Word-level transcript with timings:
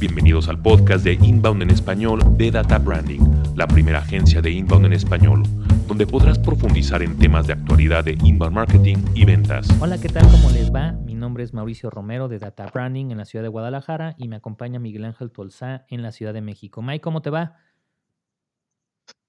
Bienvenidos 0.00 0.48
al 0.48 0.62
podcast 0.62 1.04
de 1.04 1.14
Inbound 1.14 1.60
en 1.60 1.70
español 1.70 2.20
de 2.36 2.52
Data 2.52 2.78
Branding, 2.78 3.18
la 3.56 3.66
primera 3.66 3.98
agencia 3.98 4.40
de 4.40 4.52
Inbound 4.52 4.86
en 4.86 4.92
español, 4.92 5.42
donde 5.88 6.06
podrás 6.06 6.38
profundizar 6.38 7.02
en 7.02 7.18
temas 7.18 7.48
de 7.48 7.54
actualidad 7.54 8.04
de 8.04 8.16
Inbound 8.22 8.54
Marketing 8.54 8.98
y 9.16 9.24
ventas. 9.24 9.68
Hola, 9.80 9.98
¿qué 10.00 10.08
tal? 10.08 10.24
¿Cómo 10.30 10.50
les 10.50 10.72
va? 10.72 10.92
Mi 10.92 11.14
nombre 11.14 11.42
es 11.42 11.52
Mauricio 11.52 11.90
Romero 11.90 12.28
de 12.28 12.38
Data 12.38 12.70
Branding 12.72 13.10
en 13.10 13.18
la 13.18 13.24
ciudad 13.24 13.42
de 13.42 13.48
Guadalajara 13.48 14.14
y 14.18 14.28
me 14.28 14.36
acompaña 14.36 14.78
Miguel 14.78 15.04
Ángel 15.04 15.32
Tolzá 15.32 15.84
en 15.88 16.02
la 16.02 16.12
ciudad 16.12 16.32
de 16.32 16.42
México. 16.42 16.80
Mike, 16.80 17.00
¿cómo 17.00 17.20
te 17.20 17.30
va? 17.30 17.56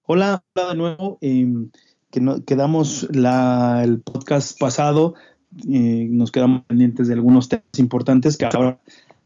Hola, 0.04 0.44
hola 0.54 0.70
de 0.70 0.76
nuevo. 0.76 1.18
Em, 1.22 1.72
que 2.12 2.22
no, 2.22 2.46
quedamos 2.46 3.08
la, 3.12 3.82
el 3.84 4.02
podcast 4.02 4.60
pasado, 4.60 5.16
eh, 5.68 6.08
nos 6.12 6.32
quedamos 6.32 6.62
pendientes 6.68 7.08
de 7.08 7.16
algunos 7.16 7.50
temas 7.50 7.80
importantes 7.80 8.38
que 8.38 8.46
ahora 8.46 8.80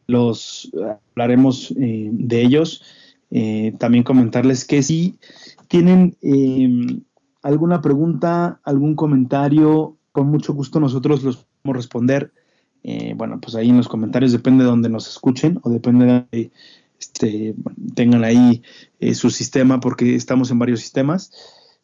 los 0.07 0.71
hablaremos 1.11 1.71
eh, 1.80 2.09
de 2.11 2.41
ellos. 2.41 2.84
Eh, 3.31 3.73
también 3.80 4.03
comentarles 4.03 4.66
que 4.66 4.84
si 4.84 5.17
tienen 5.67 6.16
em, 6.21 7.02
alguna 7.41 7.81
pregunta, 7.81 8.59
algún 8.63 8.95
comentario, 8.95 9.97
con 10.11 10.27
mucho 10.27 10.53
gusto 10.53 10.80
nosotros 10.80 11.23
los 11.23 11.47
podemos 11.61 11.77
responder. 11.77 12.31
bueno, 13.16 13.39
pues 13.39 13.55
ahí 13.55 13.70
en 13.70 13.77
los 13.77 13.88
comentarios 13.88 14.31
depende 14.34 14.63
de 14.63 14.70
donde 14.70 14.89
nos 14.89 15.08
escuchen 15.08 15.59
o 15.63 15.70
depende 15.70 16.27
de 16.31 16.52
este, 16.99 17.55
tengan 17.95 18.23
ahí 18.23 18.61
su 19.13 19.30
sistema 19.30 19.80
porque 19.80 20.16
estamos 20.16 20.52
en 20.52 20.59
varios 20.59 20.81
sistemas. 20.81 21.31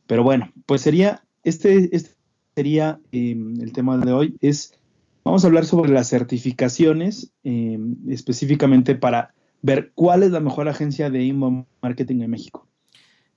Pero 0.08 0.24
bueno, 0.24 0.52
pues 0.66 0.82
sería, 0.82 1.24
este, 1.44 1.96
este 1.96 2.12
sería 2.56 3.00
el 3.12 3.72
tema 3.74 3.98
de 3.98 4.12
hoy, 4.12 4.38
es, 4.42 4.79
vamos 5.24 5.44
a 5.44 5.48
hablar 5.48 5.66
sobre 5.66 5.92
las 5.92 6.10
certificaciones, 6.10 7.34
em, 7.44 7.96
específicamente 8.10 8.96
para 8.96 9.34
ver 9.62 9.92
cuál 9.94 10.24
es 10.24 10.32
la 10.32 10.40
mejor 10.40 10.68
agencia 10.68 11.10
de 11.10 11.24
inbound 11.24 11.66
marketing 11.82 12.22
en 12.22 12.32
México. 12.32 12.68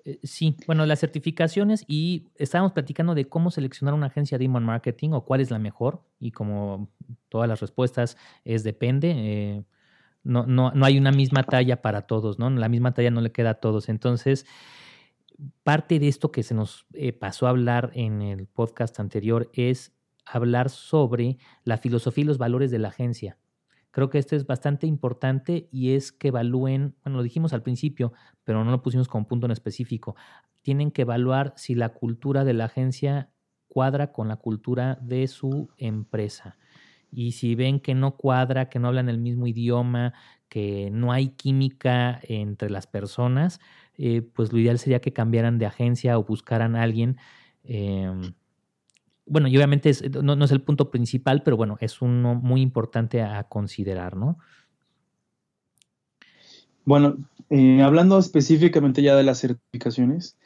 Eh, 0.04 0.18
sí, 0.22 0.56
bueno, 0.66 0.84
las 0.86 1.00
certificaciones 1.00 1.84
y 1.86 2.26
estábamos 2.36 2.72
platicando 2.72 3.14
de 3.14 3.28
cómo 3.28 3.50
seleccionar 3.50 3.94
una 3.94 4.06
agencia 4.06 4.38
de 4.38 4.44
inbound 4.44 4.66
marketing 4.66 5.10
o 5.10 5.24
cuál 5.24 5.40
es 5.40 5.50
la 5.50 5.58
mejor 5.58 6.02
y 6.18 6.32
como 6.32 6.88
todas 7.28 7.48
las 7.48 7.60
respuestas 7.60 8.16
es 8.44 8.64
depende. 8.64 9.14
Eh, 9.16 9.64
no, 10.24 10.46
no, 10.46 10.70
no 10.72 10.86
hay 10.86 10.98
una 10.98 11.12
misma 11.12 11.42
talla 11.42 11.82
para 11.82 12.02
todos, 12.02 12.38
¿no? 12.38 12.48
La 12.50 12.68
misma 12.68 12.94
talla 12.94 13.10
no 13.10 13.20
le 13.20 13.32
queda 13.32 13.50
a 13.50 13.54
todos. 13.54 13.88
Entonces, 13.88 14.46
parte 15.62 15.98
de 15.98 16.08
esto 16.08 16.30
que 16.32 16.42
se 16.42 16.54
nos 16.54 16.86
eh, 16.94 17.12
pasó 17.12 17.46
a 17.46 17.50
hablar 17.50 17.90
en 17.94 18.22
el 18.22 18.46
podcast 18.46 18.98
anterior 19.00 19.50
es 19.54 19.92
hablar 20.24 20.70
sobre 20.70 21.38
la 21.64 21.78
filosofía 21.78 22.22
y 22.22 22.26
los 22.26 22.38
valores 22.38 22.70
de 22.70 22.78
la 22.78 22.88
agencia. 22.88 23.38
Creo 23.90 24.08
que 24.08 24.18
esto 24.18 24.36
es 24.36 24.46
bastante 24.46 24.86
importante 24.86 25.68
y 25.70 25.94
es 25.94 26.12
que 26.12 26.28
evalúen, 26.28 26.96
bueno, 27.04 27.18
lo 27.18 27.22
dijimos 27.22 27.52
al 27.52 27.62
principio, 27.62 28.12
pero 28.42 28.64
no 28.64 28.70
lo 28.70 28.82
pusimos 28.82 29.06
como 29.06 29.28
punto 29.28 29.46
en 29.46 29.52
específico. 29.52 30.16
Tienen 30.62 30.90
que 30.90 31.02
evaluar 31.02 31.52
si 31.56 31.74
la 31.74 31.90
cultura 31.90 32.44
de 32.44 32.54
la 32.54 32.64
agencia 32.64 33.30
cuadra 33.68 34.12
con 34.12 34.28
la 34.28 34.36
cultura 34.36 34.98
de 35.02 35.28
su 35.28 35.68
empresa. 35.76 36.56
Y 37.10 37.32
si 37.32 37.54
ven 37.54 37.80
que 37.80 37.94
no 37.94 38.16
cuadra, 38.16 38.70
que 38.70 38.78
no 38.78 38.88
hablan 38.88 39.10
el 39.10 39.18
mismo 39.18 39.46
idioma, 39.46 40.14
que 40.48 40.90
no 40.90 41.12
hay 41.12 41.28
química 41.30 42.18
entre 42.22 42.70
las 42.70 42.86
personas, 42.86 43.60
eh, 43.94 44.22
pues 44.22 44.52
lo 44.52 44.58
ideal 44.58 44.78
sería 44.78 45.00
que 45.00 45.12
cambiaran 45.12 45.58
de 45.58 45.66
agencia 45.66 46.18
o 46.18 46.24
buscaran 46.24 46.76
a 46.76 46.82
alguien. 46.82 47.18
Em, 47.64 48.34
bueno, 49.26 49.48
y 49.48 49.56
obviamente 49.56 49.92
no, 50.22 50.44
es 50.44 50.50
el 50.50 50.62
punto 50.62 50.90
principal, 50.90 51.42
pero 51.42 51.56
bueno, 51.56 51.76
es 51.80 52.02
uno 52.02 52.34
muy 52.34 52.60
importante 52.60 53.22
a 53.22 53.44
considerar, 53.44 54.16
¿no? 54.16 54.38
Bueno, 56.84 57.16
eh, 57.48 57.82
hablando 57.82 58.18
específicamente 58.18 59.02
ya 59.02 59.14
de 59.14 59.22
las 59.22 59.40
certificaciones, 59.40 60.36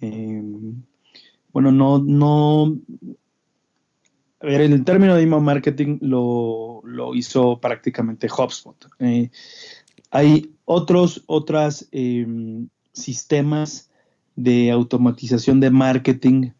em, 0.00 0.82
bueno, 1.52 1.72
no, 1.72 1.98
no, 1.98 2.78
a 4.40 4.46
ver, 4.46 4.60
el 4.60 4.84
término 4.84 5.16
de 5.16 5.22
email 5.22 5.42
marketing 5.42 5.98
lo, 6.00 6.82
hizo 7.14 7.60
prácticamente 7.60 8.28
HubSpot. 8.28 8.76
Eh, 9.00 9.30
hay 10.10 10.54
otros, 10.64 11.24
otras 11.26 11.88
em, 11.90 12.68
sistemas 12.92 13.90
de 14.36 14.70
automatización 14.70 15.60
de 15.60 15.70
marketing 15.70 16.50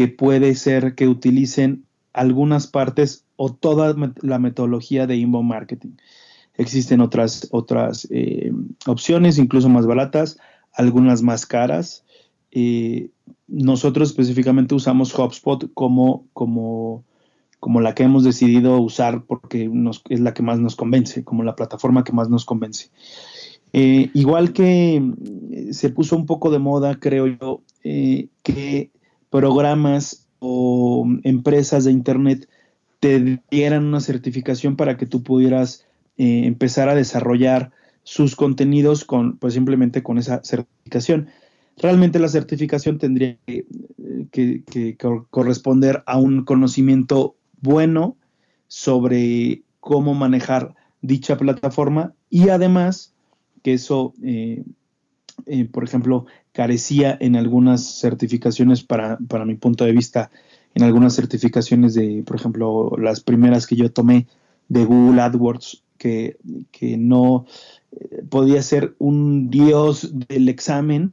que 0.00 0.08
puede 0.08 0.54
ser 0.54 0.94
que 0.94 1.08
utilicen 1.08 1.84
algunas 2.14 2.66
partes 2.66 3.26
o 3.36 3.52
toda 3.52 3.94
la 4.22 4.38
metodología 4.38 5.06
de 5.06 5.16
inbound 5.16 5.46
marketing. 5.46 5.90
Existen 6.54 7.02
otras, 7.02 7.48
otras 7.50 8.08
eh, 8.10 8.50
opciones, 8.86 9.36
incluso 9.36 9.68
más 9.68 9.84
baratas, 9.84 10.38
algunas 10.72 11.20
más 11.20 11.44
caras. 11.44 12.06
Eh, 12.50 13.10
nosotros 13.46 14.08
específicamente 14.08 14.74
usamos 14.74 15.14
HubSpot 15.18 15.70
como, 15.74 16.24
como, 16.32 17.04
como 17.58 17.82
la 17.82 17.94
que 17.94 18.04
hemos 18.04 18.24
decidido 18.24 18.80
usar 18.80 19.24
porque 19.26 19.70
es 20.08 20.20
la 20.20 20.32
que 20.32 20.42
más 20.42 20.60
nos 20.60 20.76
convence, 20.76 21.24
como 21.24 21.42
la 21.42 21.56
plataforma 21.56 22.04
que 22.04 22.12
más 22.12 22.30
nos 22.30 22.46
convence. 22.46 22.88
Eh, 23.74 24.08
igual 24.14 24.54
que 24.54 25.02
se 25.72 25.90
puso 25.90 26.16
un 26.16 26.24
poco 26.24 26.50
de 26.50 26.58
moda, 26.58 26.98
creo 26.98 27.26
yo, 27.26 27.60
que 27.82 28.90
programas 29.30 30.28
o 30.38 31.06
empresas 31.22 31.84
de 31.84 31.92
Internet 31.92 32.48
te 33.00 33.40
dieran 33.50 33.86
una 33.86 34.00
certificación 34.00 34.76
para 34.76 34.96
que 34.96 35.06
tú 35.06 35.22
pudieras 35.22 35.86
eh, 36.18 36.42
empezar 36.44 36.88
a 36.88 36.94
desarrollar 36.94 37.72
sus 38.02 38.36
contenidos 38.36 39.04
con, 39.04 39.38
pues 39.38 39.54
simplemente 39.54 40.02
con 40.02 40.18
esa 40.18 40.42
certificación. 40.42 41.28
Realmente 41.76 42.18
la 42.18 42.28
certificación 42.28 42.98
tendría 42.98 43.38
que 43.46 44.96
corresponder 45.30 46.02
a 46.06 46.18
un 46.18 46.44
conocimiento 46.44 47.36
bueno 47.60 48.16
sobre 48.68 49.62
cómo 49.80 50.14
manejar 50.14 50.74
dicha 51.00 51.36
plataforma 51.36 52.14
y 52.28 52.50
además 52.50 53.14
que 53.62 53.74
eso, 53.74 54.14
eh, 54.22 54.62
eh, 55.46 55.64
por 55.64 55.84
ejemplo, 55.84 56.26
carecía 56.52 57.16
en 57.20 57.36
algunas 57.36 58.00
certificaciones, 58.00 58.82
para, 58.82 59.18
mi 59.46 59.54
punto 59.54 59.84
de 59.84 59.92
vista, 59.92 60.30
en 60.74 60.82
algunas 60.82 61.14
certificaciones 61.14 61.94
de, 61.94 62.22
por 62.26 62.36
ejemplo, 62.36 62.96
las 62.98 63.20
primeras 63.20 63.66
que 63.66 63.76
yo 63.76 63.90
tomé 63.90 64.26
de 64.68 64.84
Google 64.84 65.20
AdWords, 65.20 65.82
que, 65.98 66.36
no 66.98 67.46
eh, 67.92 68.22
podía 68.28 68.62
ser 68.62 68.94
un 68.98 69.50
dios 69.50 70.12
del 70.28 70.48
examen, 70.48 71.12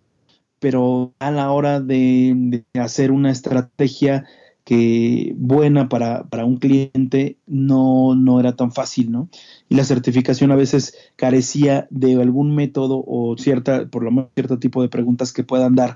pero 0.60 1.14
a 1.20 1.32
la 1.32 1.52
hora 1.52 1.82
de 1.82 2.64
hacer 2.74 3.12
una 3.12 3.32
estrategia 3.32 4.26
que 4.68 5.34
buena 5.38 5.88
para, 5.88 6.26
un 6.44 6.58
cliente 6.58 7.38
no, 7.48 8.16
no, 8.16 8.42
era 8.42 8.58
tan 8.58 8.74
fácil, 8.74 9.14
¿no? 9.14 9.30
Y 9.70 9.76
la 9.76 9.86
certificación 9.86 10.52
a 10.52 10.58
veces 10.58 10.94
carecía 11.16 11.88
de 11.90 12.22
algún 12.22 12.54
método 12.54 13.02
o 13.08 13.38
cierta, 13.38 13.86
por 13.86 14.04
lo 14.04 14.12
menos 14.12 14.30
cierto 14.36 14.60
tipo 14.60 14.82
de 14.82 14.90
preguntas 14.90 15.32
que 15.32 15.46
puedan 15.46 15.76
dar 15.76 15.96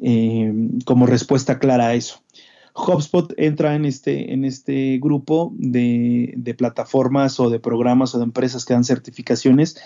eh, 0.00 0.54
como 0.84 1.06
respuesta 1.06 1.58
clara 1.58 1.88
a 1.88 1.94
eso. 1.94 2.22
HubSpot 2.76 3.34
entra 3.38 3.74
en 3.74 3.86
este, 3.86 4.32
en 4.32 4.44
este 4.44 5.00
grupo 5.02 5.52
de, 5.56 6.32
de, 6.36 6.54
plataformas 6.54 7.40
o 7.40 7.50
de 7.50 7.58
programas 7.58 8.14
o 8.14 8.18
de 8.18 8.24
empresas 8.24 8.64
que 8.64 8.74
dan 8.74 8.84
certificaciones 8.84 9.76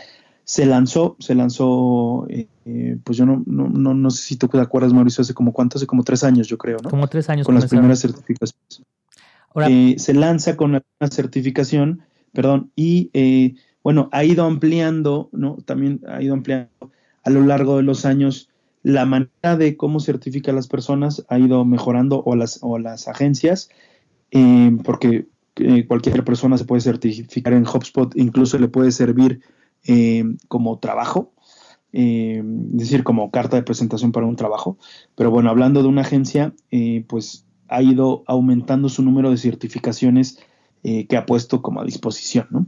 se 0.47 0.65
lanzó, 0.65 1.17
se 1.19 1.35
lanzó, 1.35 2.25
eh, 2.29 2.47
eh, 2.67 2.97
pues 3.03 3.19
yo 3.19 3.27
no, 3.27 3.43
no, 3.47 3.69
no, 3.69 4.11
sé 4.11 4.23
si 4.23 4.37
tú 4.37 4.47
te 4.47 4.61
acuerdas, 4.61 4.93
Mauricio, 4.93 5.23
hace 5.23 5.35
como 5.35 5.53
cuánto, 5.53 5.77
hace 5.77 5.89
como 5.89 6.05
tres 6.05 6.23
años, 6.23 6.47
yo 6.47 6.57
creo, 6.57 6.77
¿no? 6.85 6.89
Como 6.89 7.09
tres 7.09 7.29
años. 7.29 7.45
Con 7.45 7.57
las 7.57 7.67
primeras 7.67 7.99
certificaciones. 7.99 8.83
Eh, 9.69 9.97
se 9.99 10.15
lanza 10.15 10.57
con 10.57 10.71
una 10.71 11.11
certificación, 11.11 12.03
perdón, 12.33 12.71
y 12.77 13.57
bueno, 13.83 14.09
ha 14.13 14.23
ido 14.23 14.45
ampliando, 14.45 15.31
¿no? 15.33 15.57
También 15.65 16.03
ha 16.07 16.23
ido 16.23 16.35
ampliando 16.35 16.93
a 17.25 17.31
lo 17.31 17.41
largo 17.41 17.79
de 17.79 17.83
los 17.83 18.05
años 18.05 18.49
la 18.85 19.05
manera 19.05 19.57
de 19.59 19.77
cómo 19.77 19.99
certifica 19.99 20.53
a 20.53 20.55
las 20.55 20.69
personas, 20.69 21.27
ha 21.29 21.41
ido 21.41 21.65
mejorando 21.65 22.23
o 22.25 22.37
las, 22.37 22.61
o 22.63 22.79
las 22.79 23.09
agencias, 23.09 23.69
porque 24.85 25.27
cualquier 25.89 26.23
persona 26.23 26.57
se 26.57 26.67
puede 26.67 26.83
certificar 26.83 27.53
en 27.53 27.67
HubSpot, 27.67 28.17
incluso 28.17 28.61
le 28.61 28.69
puede 28.69 28.93
servir 28.93 29.41
eh, 29.87 30.25
como 30.49 30.79
trabajo, 30.79 31.33
eh, 31.93 32.43
es 32.73 32.79
decir, 32.79 33.05
como 33.05 33.31
carta 33.31 33.57
de 33.57 33.63
presentación 33.63 34.13
para 34.13 34.27
un 34.27 34.37
trabajo. 34.37 34.79
Pero 35.15 35.31
bueno, 35.31 35.51
hablando 35.51 35.83
de 35.83 35.89
una 35.89 36.03
agencia, 36.03 36.55
eh, 36.71 37.05
pues 37.09 37.47
ha 37.69 37.83
ido 37.83 38.23
aumentando 38.27 38.89
su 38.89 39.03
número 39.03 39.31
de 39.31 39.37
certificaciones 39.37 40.39
que 41.09 41.17
ha 41.17 41.27
puesto 41.27 41.63
como 41.63 41.81
a 41.81 41.85
disposición, 41.85 42.47
¿no? 42.51 42.67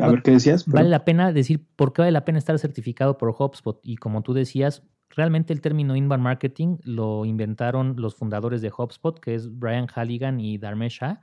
A 0.00 0.08
ver 0.08 0.22
qué 0.22 0.30
decías. 0.30 0.66
Vale 0.66 0.88
la 0.88 1.04
pena 1.04 1.30
decir 1.30 1.62
por 1.76 1.92
qué 1.92 2.00
vale 2.00 2.12
la 2.12 2.24
pena 2.24 2.38
estar 2.38 2.58
certificado 2.58 3.18
por 3.18 3.34
HubSpot. 3.38 3.78
Y 3.82 3.96
como 3.96 4.22
tú 4.22 4.32
decías, 4.32 4.82
realmente 5.10 5.52
el 5.52 5.60
término 5.60 5.94
inbound 5.94 6.22
marketing 6.22 6.78
lo 6.84 7.26
inventaron 7.26 7.96
los 7.98 8.14
fundadores 8.14 8.62
de 8.62 8.72
HubSpot, 8.74 9.20
que 9.20 9.34
es 9.34 9.58
Brian 9.58 9.86
Halligan 9.94 10.40
y 10.40 10.56
Dharmesh 10.56 11.00
Shah. 11.00 11.20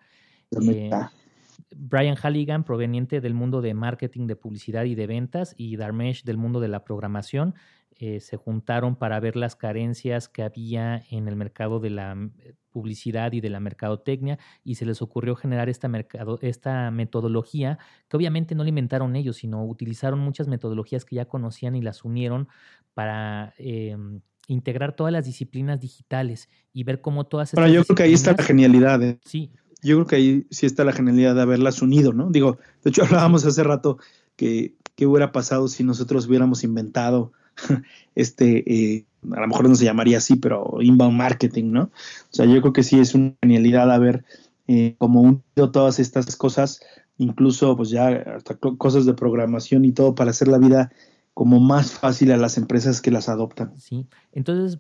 Brian 1.76 2.16
Halligan, 2.16 2.64
proveniente 2.64 3.22
del 3.22 3.34
mundo 3.34 3.62
de 3.62 3.74
marketing, 3.74 4.28
de 4.28 4.36
publicidad 4.36 4.86
y 4.86 4.96
de 4.96 5.08
ventas, 5.08 5.54
y 5.58 5.76
Darmesh 5.76 6.24
del 6.24 6.38
mundo 6.38 6.60
de 6.60 6.68
la 6.68 6.84
programación, 6.84 7.56
eh, 8.04 8.20
se 8.20 8.36
juntaron 8.36 8.96
para 8.96 9.20
ver 9.20 9.36
las 9.36 9.56
carencias 9.56 10.28
que 10.28 10.42
había 10.42 11.04
en 11.12 11.28
el 11.28 11.36
mercado 11.36 11.80
de 11.80 11.92
la 11.92 12.18
eh, 12.40 12.56
publicidad 12.72 13.34
y 13.34 13.42
de 13.42 13.50
la 13.52 13.60
mercadotecnia 13.60 14.40
y 14.64 14.76
se 14.76 14.86
les 14.86 15.04
ocurrió 15.04 15.36
generar 15.36 15.70
esta, 15.70 15.88
mercado, 15.88 16.40
esta 16.42 16.90
metodología 16.90 17.78
que 18.08 18.18
obviamente 18.18 18.56
no 18.56 18.64
la 18.64 18.70
inventaron 18.70 19.16
ellos, 19.16 19.38
sino 19.38 19.64
utilizaron 19.66 20.20
muchas 20.20 20.48
metodologías 20.48 21.06
que 21.06 21.18
ya 21.18 21.26
conocían 21.26 21.76
y 21.76 21.82
las 21.84 22.04
unieron 22.04 22.48
para 22.96 23.54
em, 23.58 24.22
integrar 24.48 24.96
todas 24.96 25.14
las 25.14 25.26
disciplinas 25.26 25.80
digitales 25.80 26.50
y 26.74 26.84
ver 26.84 27.02
cómo 27.02 27.26
todas 27.26 27.50
estas 27.50 27.64
Pero 27.64 27.74
yo 27.74 27.84
creo 27.84 27.96
que 27.96 28.04
ahí 28.04 28.14
está 28.14 28.34
la 28.34 28.44
genialidad. 28.44 29.04
¿eh? 29.04 29.20
Sí. 29.26 29.52
Yo 29.82 29.96
creo 29.96 30.08
que 30.08 30.16
ahí 30.16 30.48
sí 30.52 30.66
está 30.66 30.84
la 30.84 30.94
genialidad 30.94 31.36
de 31.36 31.42
haberlas 31.42 31.82
unido, 31.82 32.14
¿no? 32.14 32.30
Digo, 32.30 32.58
de 32.84 32.90
hecho 32.90 33.04
hablábamos 33.06 33.46
hace 33.46 33.64
rato 33.64 33.98
que 34.36 34.76
qué 34.96 35.08
hubiera 35.08 35.32
pasado 35.32 35.68
si 35.68 35.84
nosotros 35.84 36.28
hubiéramos 36.28 36.64
inventado 36.64 37.32
este, 38.16 38.64
eh, 38.72 39.06
a 39.32 39.40
lo 39.42 39.48
mejor 39.48 39.70
no 39.70 39.76
se 39.76 39.86
llamaría 39.86 40.18
así, 40.18 40.36
pero 40.36 40.78
inbound 40.82 41.18
marketing, 41.18 41.72
¿no? 41.72 41.84
O 41.84 42.32
sea, 42.32 42.46
yo 42.46 42.60
creo 42.62 42.74
que 42.74 42.84
sí 42.84 43.00
es 43.00 43.14
una 43.14 43.36
genialidad 43.42 43.92
haber 43.92 44.24
eh, 44.68 44.96
como 44.98 45.22
unido 45.22 45.72
todas 45.72 46.00
estas 46.00 46.36
cosas, 46.36 46.82
incluso 47.18 47.76
pues 47.76 47.90
ya 47.90 48.08
hasta 48.10 48.56
cosas 48.56 49.06
de 49.06 49.14
programación 49.14 49.86
y 49.86 49.92
todo 49.92 50.16
para 50.16 50.32
hacer 50.32 50.48
la 50.48 50.58
vida 50.58 50.92
como 51.34 51.60
más 51.60 51.92
fácil 51.92 52.32
a 52.32 52.38
las 52.38 52.58
empresas 52.58 53.02
que 53.02 53.12
las 53.12 53.30
adoptan. 53.30 53.78
Sí, 53.80 54.08
entonces 54.32 54.80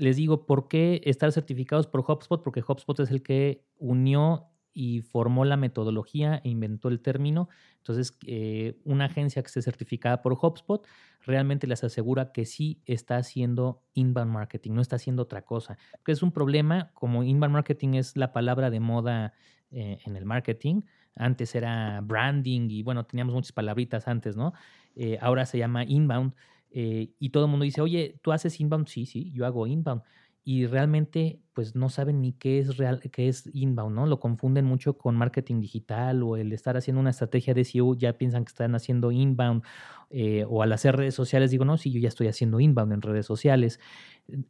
les 0.00 0.16
digo, 0.16 0.46
¿por 0.46 0.68
qué 0.68 1.00
estar 1.04 1.30
certificados 1.32 1.86
por 1.86 2.00
HubSpot? 2.00 2.42
Porque 2.42 2.64
HubSpot 2.66 2.98
es 3.00 3.10
el 3.10 3.22
que 3.22 3.64
unió 3.78 4.46
y 4.72 5.02
formó 5.02 5.44
la 5.44 5.56
metodología 5.56 6.40
e 6.44 6.48
inventó 6.48 6.88
el 6.88 7.00
término. 7.00 7.48
Entonces, 7.78 8.16
eh, 8.26 8.80
una 8.84 9.06
agencia 9.06 9.42
que 9.42 9.48
esté 9.48 9.62
certificada 9.62 10.22
por 10.22 10.32
HubSpot 10.32 10.86
realmente 11.22 11.66
les 11.66 11.84
asegura 11.84 12.32
que 12.32 12.46
sí 12.46 12.80
está 12.86 13.16
haciendo 13.16 13.82
inbound 13.94 14.30
marketing, 14.32 14.72
no 14.72 14.80
está 14.80 14.96
haciendo 14.96 15.22
otra 15.22 15.42
cosa. 15.42 15.76
Que 16.04 16.12
es 16.12 16.22
un 16.22 16.32
problema, 16.32 16.92
como 16.94 17.22
inbound 17.22 17.52
marketing 17.52 17.94
es 17.94 18.16
la 18.16 18.32
palabra 18.32 18.70
de 18.70 18.80
moda 18.80 19.34
eh, 19.70 19.98
en 20.04 20.16
el 20.16 20.24
marketing. 20.24 20.82
Antes 21.16 21.54
era 21.54 22.00
branding 22.00 22.70
y 22.70 22.82
bueno, 22.82 23.04
teníamos 23.04 23.34
muchas 23.34 23.52
palabritas 23.52 24.08
antes, 24.08 24.36
¿no? 24.36 24.54
Eh, 24.94 25.18
ahora 25.20 25.44
se 25.46 25.58
llama 25.58 25.84
inbound 25.84 26.34
y 26.72 27.30
todo 27.30 27.44
el 27.44 27.50
mundo 27.50 27.64
dice, 27.64 27.80
oye, 27.80 28.18
¿tú 28.22 28.32
haces 28.32 28.60
inbound? 28.60 28.86
Sí, 28.86 29.06
sí, 29.06 29.30
yo 29.32 29.44
hago 29.46 29.66
inbound 29.66 30.02
y 30.44 30.66
realmente 30.66 31.40
pues 31.52 31.76
no 31.76 31.90
saben 31.90 32.20
ni 32.20 32.32
qué 32.32 32.58
es 32.58 32.76
real, 32.78 33.00
qué 33.12 33.28
es 33.28 33.48
inbound, 33.52 33.94
¿no? 33.94 34.06
Lo 34.06 34.20
confunden 34.20 34.64
mucho 34.64 34.96
con 34.96 35.14
marketing 35.14 35.60
digital 35.60 36.22
o 36.22 36.36
el 36.36 36.52
estar 36.52 36.76
haciendo 36.76 37.00
una 37.00 37.10
estrategia 37.10 37.52
de 37.52 37.64
SEO, 37.64 37.94
ya 37.94 38.16
piensan 38.16 38.44
que 38.44 38.50
están 38.50 38.74
haciendo 38.74 39.12
inbound 39.12 39.62
eh, 40.08 40.44
o 40.48 40.62
al 40.62 40.72
hacer 40.72 40.96
redes 40.96 41.14
sociales 41.14 41.50
digo, 41.50 41.64
no, 41.64 41.76
sí, 41.76 41.92
yo 41.92 42.00
ya 42.00 42.08
estoy 42.08 42.28
haciendo 42.28 42.58
inbound 42.58 42.92
en 42.92 43.02
redes 43.02 43.26
sociales. 43.26 43.80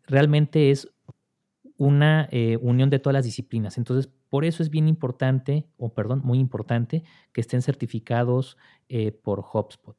Realmente 0.07 0.71
es 0.71 0.89
una 1.77 2.29
eh, 2.31 2.57
unión 2.61 2.91
de 2.91 2.99
todas 2.99 3.15
las 3.15 3.25
disciplinas. 3.25 3.77
Entonces, 3.77 4.11
por 4.29 4.45
eso 4.45 4.63
es 4.63 4.71
bien 4.71 4.87
importante, 4.87 5.67
o 5.77 5.93
perdón, 5.93 6.21
muy 6.23 6.39
importante, 6.39 7.03
que 7.33 7.41
estén 7.41 7.63
certificados 7.63 8.57
eh, 8.89 9.13
por 9.13 9.41
HubSpot. 9.41 9.97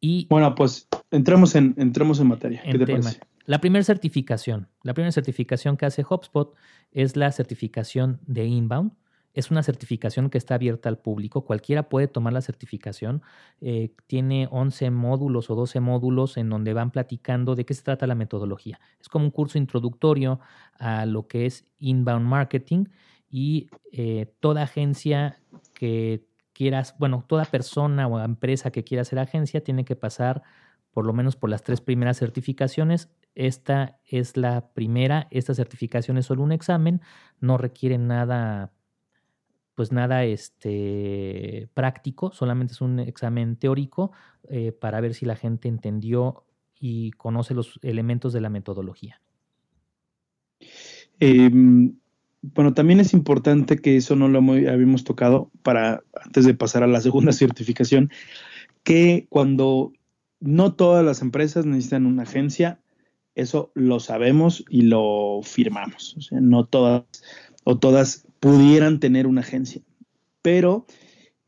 Y 0.00 0.26
bueno, 0.28 0.54
pues 0.54 0.87
entremos 1.10 1.54
en, 1.54 1.74
en 1.76 2.26
materia. 2.26 2.62
¿Qué 2.62 2.78
te 2.78 2.86
parece? 2.86 3.20
La 3.48 3.60
primera 3.60 3.82
certificación, 3.82 4.68
la 4.82 4.92
primera 4.92 5.10
certificación 5.10 5.78
que 5.78 5.86
hace 5.86 6.04
HubSpot 6.08 6.54
es 6.92 7.16
la 7.16 7.32
certificación 7.32 8.20
de 8.26 8.44
Inbound. 8.44 8.92
Es 9.32 9.50
una 9.50 9.62
certificación 9.62 10.30
que 10.30 10.36
está 10.36 10.56
abierta 10.56 10.88
al 10.88 10.98
público. 10.98 11.46
Cualquiera 11.46 11.88
puede 11.88 12.08
tomar 12.08 12.32
la 12.32 12.42
certificación. 12.42 13.22
Eh, 13.60 13.94
tiene 14.06 14.48
11 14.50 14.90
módulos 14.90 15.48
o 15.48 15.54
12 15.54 15.80
módulos 15.80 16.36
en 16.36 16.50
donde 16.50 16.74
van 16.74 16.90
platicando 16.90 17.54
de 17.54 17.64
qué 17.64 17.72
se 17.72 17.82
trata 17.82 18.06
la 18.06 18.14
metodología. 18.14 18.80
Es 19.00 19.08
como 19.08 19.24
un 19.24 19.30
curso 19.30 19.56
introductorio 19.56 20.40
a 20.78 21.06
lo 21.06 21.26
que 21.26 21.46
es 21.46 21.64
inbound 21.78 22.26
marketing 22.26 22.84
y 23.30 23.68
eh, 23.92 24.34
toda 24.40 24.62
agencia 24.62 25.38
que 25.72 26.26
quieras, 26.52 26.96
bueno, 26.98 27.24
toda 27.26 27.44
persona 27.44 28.08
o 28.08 28.18
empresa 28.22 28.70
que 28.70 28.84
quiera 28.84 29.04
ser 29.04 29.20
agencia 29.20 29.62
tiene 29.62 29.84
que 29.84 29.96
pasar 29.96 30.42
por 30.98 31.06
lo 31.06 31.12
menos 31.12 31.36
por 31.36 31.48
las 31.48 31.62
tres 31.62 31.80
primeras 31.80 32.18
certificaciones. 32.18 33.08
Esta 33.36 34.00
es 34.04 34.36
la 34.36 34.72
primera, 34.74 35.28
esta 35.30 35.54
certificación 35.54 36.18
es 36.18 36.26
solo 36.26 36.42
un 36.42 36.50
examen, 36.50 37.02
no 37.38 37.56
requiere 37.56 37.98
nada, 37.98 38.72
pues 39.76 39.92
nada 39.92 40.24
este, 40.24 41.68
práctico, 41.72 42.32
solamente 42.32 42.72
es 42.72 42.80
un 42.80 42.98
examen 42.98 43.54
teórico 43.54 44.10
eh, 44.48 44.72
para 44.72 45.00
ver 45.00 45.14
si 45.14 45.24
la 45.24 45.36
gente 45.36 45.68
entendió 45.68 46.42
y 46.80 47.12
conoce 47.12 47.54
los 47.54 47.78
elementos 47.82 48.32
de 48.32 48.40
la 48.40 48.50
metodología. 48.50 49.20
Em, 51.20 51.94
bueno, 52.42 52.74
también 52.74 52.98
es 52.98 53.12
importante 53.12 53.76
que 53.76 53.96
eso 53.96 54.16
no 54.16 54.26
lo 54.26 54.40
habíamos 54.40 55.04
tocado 55.04 55.52
para 55.62 56.02
antes 56.24 56.44
de 56.44 56.54
pasar 56.54 56.82
a 56.82 56.88
la 56.88 57.00
segunda 57.00 57.30
certificación, 57.32 58.10
que 58.82 59.28
cuando 59.28 59.92
no 60.40 60.74
todas 60.74 61.04
las 61.04 61.22
empresas 61.22 61.66
necesitan 61.66 62.06
una 62.06 62.22
agencia, 62.22 62.80
eso 63.34 63.70
lo 63.74 64.00
sabemos 64.00 64.64
y 64.68 64.82
lo 64.82 65.40
firmamos. 65.42 66.16
O 66.16 66.20
sea, 66.20 66.40
no 66.40 66.64
todas 66.64 67.04
o 67.64 67.78
todas 67.78 68.26
pudieran 68.40 69.00
tener 69.00 69.26
una 69.26 69.42
agencia. 69.42 69.82
Pero 70.42 70.86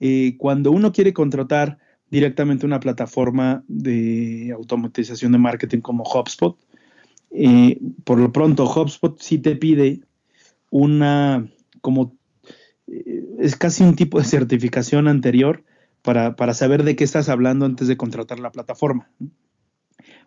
eh, 0.00 0.37
cuando 0.38 0.70
uno 0.72 0.92
quiere 0.92 1.12
contratar 1.12 1.78
directamente 2.10 2.66
una 2.66 2.81
plataforma 2.81 3.64
de 3.69 4.52
automatización 4.54 5.32
de 5.32 5.38
marketing 5.38 5.81
como 5.81 6.04
HubSpot, 6.04 6.58
eh, 7.31 7.78
por 8.04 8.19
lo 8.19 8.32
pronto 8.32 8.64
HubSpot 8.64 9.20
sí 9.20 9.38
te 9.38 9.56
pide 9.56 10.00
una, 10.70 11.48
como, 11.81 12.16
eh, 12.88 13.25
es 13.38 13.56
casi 13.56 13.84
un 13.84 13.94
tipo 13.94 14.19
de 14.19 14.25
certificación 14.25 15.06
anterior 15.06 15.64
para, 16.02 16.55
saber 16.55 16.85
de 16.85 16.97
qué 16.97 17.05
estás 17.05 17.29
hablando 17.29 17.67
antes 17.67 17.88
de 17.88 17.97
contratar 17.97 18.41
la 18.41 18.52
plataforma. 18.52 19.11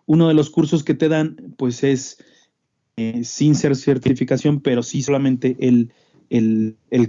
Uno 0.06 0.28
de 0.28 0.34
los 0.34 0.50
cursos 0.50 0.84
que 0.84 0.94
te 0.94 1.08
dan, 1.08 1.54
pues 1.56 1.82
es 1.82 2.22
eh, 2.96 3.24
sin 3.24 3.54
ser 3.54 3.74
certificación, 3.76 4.60
pero 4.60 4.82
sí 4.82 5.02
solamente 5.02 5.56
el, 5.58 5.92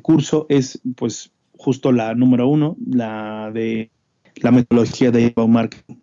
curso 0.02 0.46
es, 0.50 0.82
pues, 0.96 1.32
justo 1.54 1.92
la 1.92 2.16
número 2.16 2.48
uno, 2.48 2.78
la 2.86 3.52
de 3.54 3.92
la 4.38 4.52
metodología 4.52 5.12
de 5.12 5.34
marketing. 5.48 5.96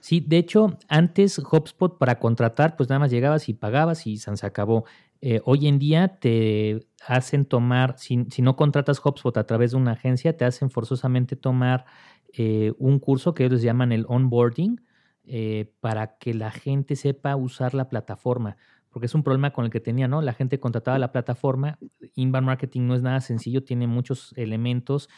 Sí, 0.00 0.20
de 0.20 0.38
hecho, 0.38 0.78
antes 0.86 1.38
HubSpot 1.38 1.98
para 1.98 2.20
contratar, 2.20 2.76
pues 2.76 2.88
nada 2.88 3.00
más 3.00 3.10
llegabas 3.10 3.48
y 3.48 3.54
pagabas 3.54 4.06
y 4.06 4.18
se 4.18 4.46
acabó. 4.46 4.84
Eh, 5.20 5.40
hoy 5.44 5.66
en 5.66 5.78
día 5.78 6.18
te 6.18 6.86
hacen 7.06 7.44
tomar, 7.44 7.98
si, 7.98 8.16
no 8.16 8.56
contratas 8.56 9.00
HubSpot 9.04 9.36
a 9.36 9.46
través 9.46 9.70
de 9.72 9.76
una 9.78 9.92
agencia, 9.92 10.36
te 10.36 10.44
hacen 10.44 10.70
forzosamente 10.70 11.36
tomar 11.36 11.84
eh, 12.32 12.72
un 12.78 12.98
curso 12.98 13.34
que 13.34 13.44
ellos 13.44 13.62
llaman 13.62 13.92
el 13.92 14.04
onboarding 14.08 14.80
eh, 15.24 15.72
para 15.80 16.18
que 16.18 16.34
la 16.34 16.50
gente 16.50 16.96
sepa 16.96 17.36
usar 17.36 17.74
la 17.74 17.88
plataforma. 17.88 18.56
Porque 18.90 19.06
es 19.06 19.14
un 19.14 19.22
problema 19.22 19.52
con 19.52 19.64
el 19.64 19.70
que 19.70 19.80
tenía, 19.80 20.08
¿no? 20.08 20.22
La 20.22 20.32
gente 20.32 20.58
contrataba 20.58 20.98
la 20.98 21.12
plataforma. 21.12 21.78
Inbound 22.14 22.46
marketing 22.46 22.86
no 22.86 22.94
es 22.94 23.02
nada 23.02 23.20
sencillo, 23.20 23.62
tiene 23.62 23.86
muchos 23.86 24.32
elementos 24.36 25.08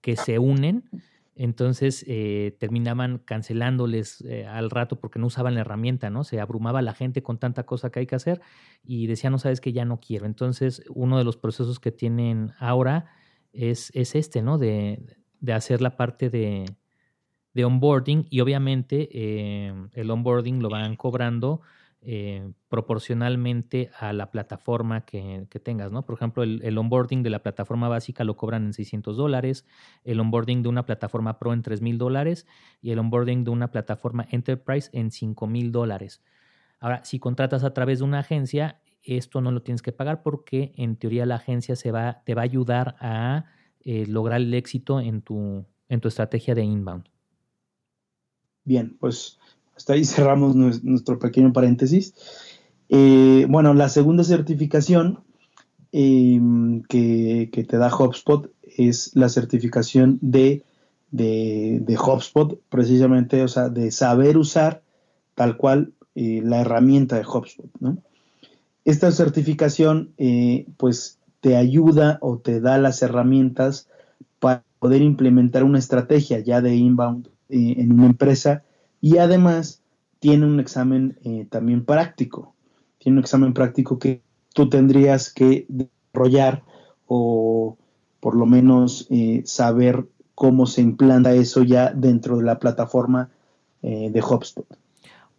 que 0.00 0.16
se 0.16 0.38
unen 0.38 0.88
entonces 1.38 2.04
eh, 2.08 2.56
terminaban 2.58 3.18
cancelándoles 3.18 4.22
eh, 4.22 4.44
al 4.44 4.70
rato 4.70 4.98
porque 4.98 5.20
no 5.20 5.26
usaban 5.28 5.54
la 5.54 5.60
herramienta, 5.60 6.10
¿no? 6.10 6.24
Se 6.24 6.40
abrumaba 6.40 6.82
la 6.82 6.94
gente 6.94 7.22
con 7.22 7.38
tanta 7.38 7.64
cosa 7.64 7.90
que 7.90 8.00
hay 8.00 8.06
que 8.06 8.16
hacer 8.16 8.40
y 8.82 9.06
decían, 9.06 9.32
no 9.32 9.38
sabes 9.38 9.60
que 9.60 9.72
ya 9.72 9.84
no 9.84 10.00
quiero. 10.00 10.26
Entonces, 10.26 10.82
uno 10.90 11.16
de 11.16 11.22
los 11.22 11.36
procesos 11.36 11.78
que 11.78 11.92
tienen 11.92 12.52
ahora 12.58 13.06
es, 13.52 13.92
es 13.94 14.16
este, 14.16 14.42
¿no? 14.42 14.58
De, 14.58 15.16
de 15.38 15.52
hacer 15.52 15.80
la 15.80 15.96
parte 15.96 16.28
de, 16.28 16.64
de 17.54 17.64
onboarding 17.64 18.26
y 18.30 18.40
obviamente 18.40 19.08
eh, 19.12 19.72
el 19.92 20.10
onboarding 20.10 20.60
lo 20.60 20.68
van 20.68 20.96
cobrando 20.96 21.60
eh, 22.00 22.52
proporcionalmente 22.68 23.90
a 23.98 24.12
la 24.12 24.30
plataforma 24.30 25.04
que, 25.04 25.48
tengas, 25.64 25.90
¿no? 25.90 26.06
Por 26.06 26.14
ejemplo, 26.14 26.44
el, 26.44 26.78
onboarding 26.78 27.24
de 27.24 27.30
la 27.30 27.42
plataforma 27.42 27.88
básica 27.88 28.22
lo 28.22 28.36
cobran 28.36 28.66
en 28.66 28.72
600 28.72 29.16
dólares, 29.16 29.66
el 30.04 30.20
onboarding 30.20 30.62
de 30.62 30.68
una 30.68 30.86
plataforma 30.86 31.40
pro 31.40 31.52
en 31.52 31.62
3 31.62 31.82
mil 31.82 31.98
dólares 31.98 32.46
y 32.80 32.92
el 32.92 33.00
onboarding 33.00 33.42
de 33.42 33.50
una 33.50 33.72
plataforma 33.72 34.26
enterprise 34.30 34.90
en 34.92 35.10
5 35.10 35.46
mil 35.48 35.72
dólares. 35.72 36.22
Ahora, 36.78 37.04
si 37.04 37.18
contratas 37.18 37.64
a 37.64 37.74
través 37.74 37.98
de 37.98 38.04
una 38.04 38.20
agencia, 38.20 38.80
esto 39.02 39.40
no 39.40 39.50
lo 39.50 39.62
tienes 39.62 39.82
que 39.82 39.90
pagar 39.90 40.22
porque 40.22 40.72
en 40.76 40.96
teoría 40.96 41.26
la 41.26 41.36
agencia 41.36 41.74
te 41.74 41.90
va 41.90 42.22
a 42.24 42.44
ayudar 42.44 42.94
a 43.00 43.46
eh, 43.80 44.06
lograr 44.06 44.40
el 44.40 44.54
éxito 44.54 45.00
en 45.00 45.22
tu 45.22 45.66
estrategia 45.88 46.54
de 46.54 46.62
inbound. 46.62 47.08
Bien, 48.68 48.98
pues 49.00 49.38
hasta 49.78 49.92
ahí 49.92 50.04
cerramos 50.04 50.56
nuestro 50.56 51.20
pequeño 51.20 51.52
paréntesis. 51.52 52.12
Eh, 52.88 53.46
bueno, 53.48 53.74
la 53.74 53.88
segunda 53.88 54.24
certificación 54.24 55.20
em, 55.92 56.82
que, 56.82 57.48
te 57.52 57.78
da 57.78 57.94
HubSpot 57.94 58.50
es 58.76 59.12
la 59.14 59.28
certificación 59.28 60.18
de, 60.20 60.64
de, 61.12 61.96
HubSpot, 61.96 62.60
precisamente, 62.68 63.44
o 63.44 63.48
sea, 63.48 63.68
de 63.68 63.92
saber 63.92 64.36
usar 64.36 64.82
tal 65.36 65.56
cual 65.56 65.92
eh, 66.16 66.40
la 66.42 66.60
herramienta 66.60 67.14
de 67.16 67.24
HubSpot. 67.24 67.70
Esta 68.84 69.12
certificación, 69.12 70.12
eh, 70.18 70.66
pues, 70.76 71.18
te 71.40 71.56
ayuda 71.56 72.18
o 72.20 72.38
te 72.38 72.60
da 72.60 72.78
las 72.78 73.00
herramientas 73.02 73.88
para 74.40 74.64
poder 74.80 75.02
implementar 75.02 75.62
una 75.62 75.78
estrategia 75.78 76.40
ya 76.40 76.60
de 76.60 76.74
inbound 76.74 77.28
en 77.48 77.92
una 77.92 78.06
empresa 78.06 78.64
y 79.00 79.18
además 79.18 79.82
tiene 80.18 80.46
un 80.46 80.60
examen 80.60 81.18
también 81.50 81.84
práctico. 81.84 82.54
Tiene 82.98 83.18
un 83.18 83.24
examen 83.24 83.54
práctico 83.54 83.98
que 83.98 84.22
tú 84.52 84.68
tendrías 84.68 85.32
que 85.32 85.66
desarrollar 85.68 86.64
o 87.06 87.76
por 88.20 88.34
lo 88.34 88.46
menos 88.46 89.08
saber 89.44 90.06
cómo 90.34 90.66
se 90.66 90.82
implanta 90.82 91.32
eso 91.32 91.62
ya 91.62 91.92
dentro 91.92 92.38
de 92.38 92.44
la 92.44 92.58
plataforma 92.58 93.30
de 93.82 94.20
HubSpot. 94.20 94.66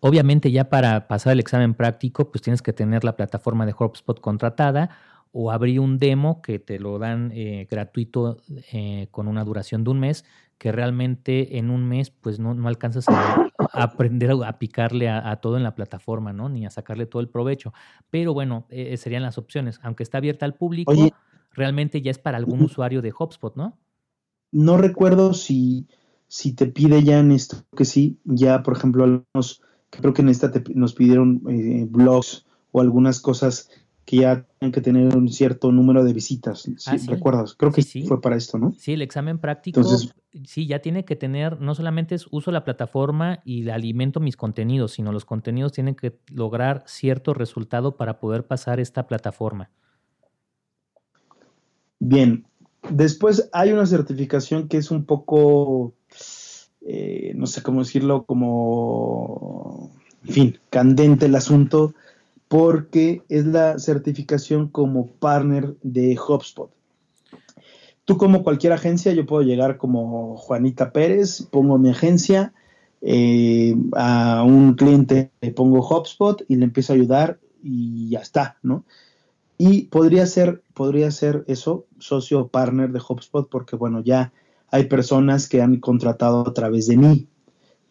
Obviamente 0.01 0.51
ya 0.51 0.69
para 0.69 1.07
pasar 1.07 1.33
el 1.33 1.39
examen 1.39 1.73
práctico, 1.73 2.31
pues 2.31 2.41
tienes 2.41 2.61
que 2.61 2.71
tener 2.71 3.03
la 3.03 3.17
plataforma 3.17 3.65
de 3.65 3.75
HubSpot 3.77 4.19
contratada 4.19 4.89
o 5.31 5.51
abrir 5.51 5.79
un 5.79 5.97
demo 5.97 6.41
que 6.41 6.57
te 6.57 6.79
lo 6.79 6.99
dan 6.99 7.31
eh, 7.33 7.67
gratuito 7.69 8.37
eh, 8.71 9.07
con 9.11 9.27
una 9.27 9.43
duración 9.43 9.83
de 9.83 9.91
un 9.91 9.99
mes, 9.99 10.25
que 10.59 10.71
realmente 10.71 11.57
en 11.57 11.71
un 11.71 11.87
mes 11.87 12.11
pues 12.11 12.37
no, 12.37 12.51
alcanzas 12.67 13.07
a, 13.09 13.49
aprender 13.73 14.31
a, 14.45 14.59
picarle 14.59 15.09
a, 15.09 15.35
todo 15.37 15.57
en 15.57 15.63
la 15.63 15.73
plataforma, 15.73 16.33
¿no? 16.33 16.49
Ni 16.49 16.67
a 16.67 16.69
sacarle 16.69 17.07
todo 17.07 17.21
el 17.21 17.29
provecho. 17.29 17.73
Pero 18.11 18.35
bueno, 18.35 18.67
eh, 18.69 18.95
serían 18.97 19.23
las 19.23 19.39
opciones. 19.39 19.79
Aunque 19.81 20.03
está 20.03 20.19
abierta 20.19 20.45
al 20.45 20.53
público, 20.53 20.93
realmente 21.53 22.01
ya 22.01 22.11
es 22.11 22.19
para 22.19 22.37
algún 22.37 22.61
usuario 22.61 23.01
de 23.01 23.13
HubSpot, 23.17 23.55
¿no? 23.55 23.77
No 24.51 24.77
recuerdo 24.77 25.33
si, 25.33 25.87
si 26.27 26.53
te 26.53 26.67
pide 26.67 27.03
ya 27.03 27.19
en 27.19 27.31
esto, 27.31 27.57
que 27.75 27.85
sí, 27.85 28.19
ya 28.25 28.61
por 28.61 28.75
ejemplo 28.75 29.03
algunos 29.03 29.61
creo 29.89 30.13
que 30.13 30.21
en 30.21 30.29
esta 30.29 30.51
nos 30.73 30.93
pidieron 30.93 31.41
eh, 31.49 31.87
blogs 31.89 32.45
o 32.71 32.81
algunas 32.81 33.19
cosas 33.21 33.69
que 34.09 34.17
ya 34.17 34.43
tienen 34.57 34.71
que 34.71 34.81
tener 34.81 35.15
un 35.15 35.29
cierto 35.29 35.71
número 35.71 36.03
de 36.03 36.13
visitas. 36.13 36.67
Ah, 36.87 36.95
¿Recuerdas? 37.05 37.53
Creo 37.53 37.71
que 37.71 37.83
sí, 37.83 38.07
fue 38.07 38.19
para 38.19 38.37
esto, 38.37 38.57
¿no? 38.57 38.73
Sí, 38.75 38.93
el 38.93 39.03
examen 39.03 39.37
práctico, 39.37 39.83
sí, 40.45 40.65
ya 40.65 40.79
tiene 40.79 41.05
que 41.05 41.15
tener, 41.15 41.61
no 41.61 41.75
solamente 41.75 42.15
es 42.15 42.25
uso 42.31 42.51
la 42.51 42.63
plataforma 42.63 43.41
y 43.45 43.69
alimento 43.69 44.19
mis 44.19 44.35
contenidos, 44.35 44.93
sino 44.93 45.11
los 45.11 45.25
contenidos 45.25 45.73
tienen 45.73 45.93
que 45.93 46.17
lograr 46.33 46.81
cierto 46.87 47.35
resultado 47.35 47.97
para 47.97 48.19
poder 48.19 48.47
pasar 48.47 48.79
esta 48.79 49.05
plataforma. 49.05 49.69
Bien, 51.99 52.47
después 52.89 53.47
hay 53.53 53.73
una 53.73 53.85
certificación 53.85 54.69
que 54.69 54.77
es 54.77 54.89
un 54.89 55.05
poco 55.05 55.93
eh, 56.81 57.33
no 57.35 57.45
sé 57.45 57.61
cómo 57.61 57.81
decirlo, 57.81 58.23
como, 58.23 59.91
en 60.25 60.33
fin, 60.33 60.59
candente 60.71 61.27
el 61.27 61.35
asunto, 61.35 61.93
porque 62.49 63.23
es 63.29 63.45
la 63.45 63.79
certificación 63.79 64.67
como 64.67 65.07
partner 65.07 65.75
de 65.81 66.17
HubSpot. 66.17 66.71
Tú 68.03 68.17
como 68.17 68.43
cualquier 68.43 68.73
agencia, 68.73 69.13
yo 69.13 69.25
puedo 69.25 69.43
llegar 69.43 69.77
como 69.77 70.35
Juanita 70.35 70.91
Pérez, 70.91 71.47
pongo 71.51 71.77
mi 71.77 71.91
agencia, 71.91 72.53
eh, 73.01 73.75
a 73.93 74.43
un 74.43 74.73
cliente 74.73 75.31
le 75.39 75.51
pongo 75.51 75.87
HubSpot 75.87 76.43
y 76.49 76.55
le 76.55 76.65
empiezo 76.65 76.91
a 76.91 76.95
ayudar 76.95 77.39
y 77.63 78.09
ya 78.09 78.19
está, 78.19 78.57
¿no? 78.63 78.83
Y 79.57 79.83
podría 79.83 80.25
ser, 80.25 80.63
podría 80.73 81.11
ser 81.11 81.43
eso, 81.47 81.85
socio 81.99 82.39
o 82.39 82.47
partner 82.47 82.91
de 82.91 83.01
HubSpot, 83.07 83.47
porque 83.47 83.75
bueno, 83.75 84.01
ya 84.01 84.33
hay 84.71 84.85
personas 84.85 85.47
que 85.47 85.61
han 85.61 85.79
contratado 85.79 86.47
a 86.47 86.53
través 86.53 86.87
de 86.87 86.97
mí. 86.97 87.27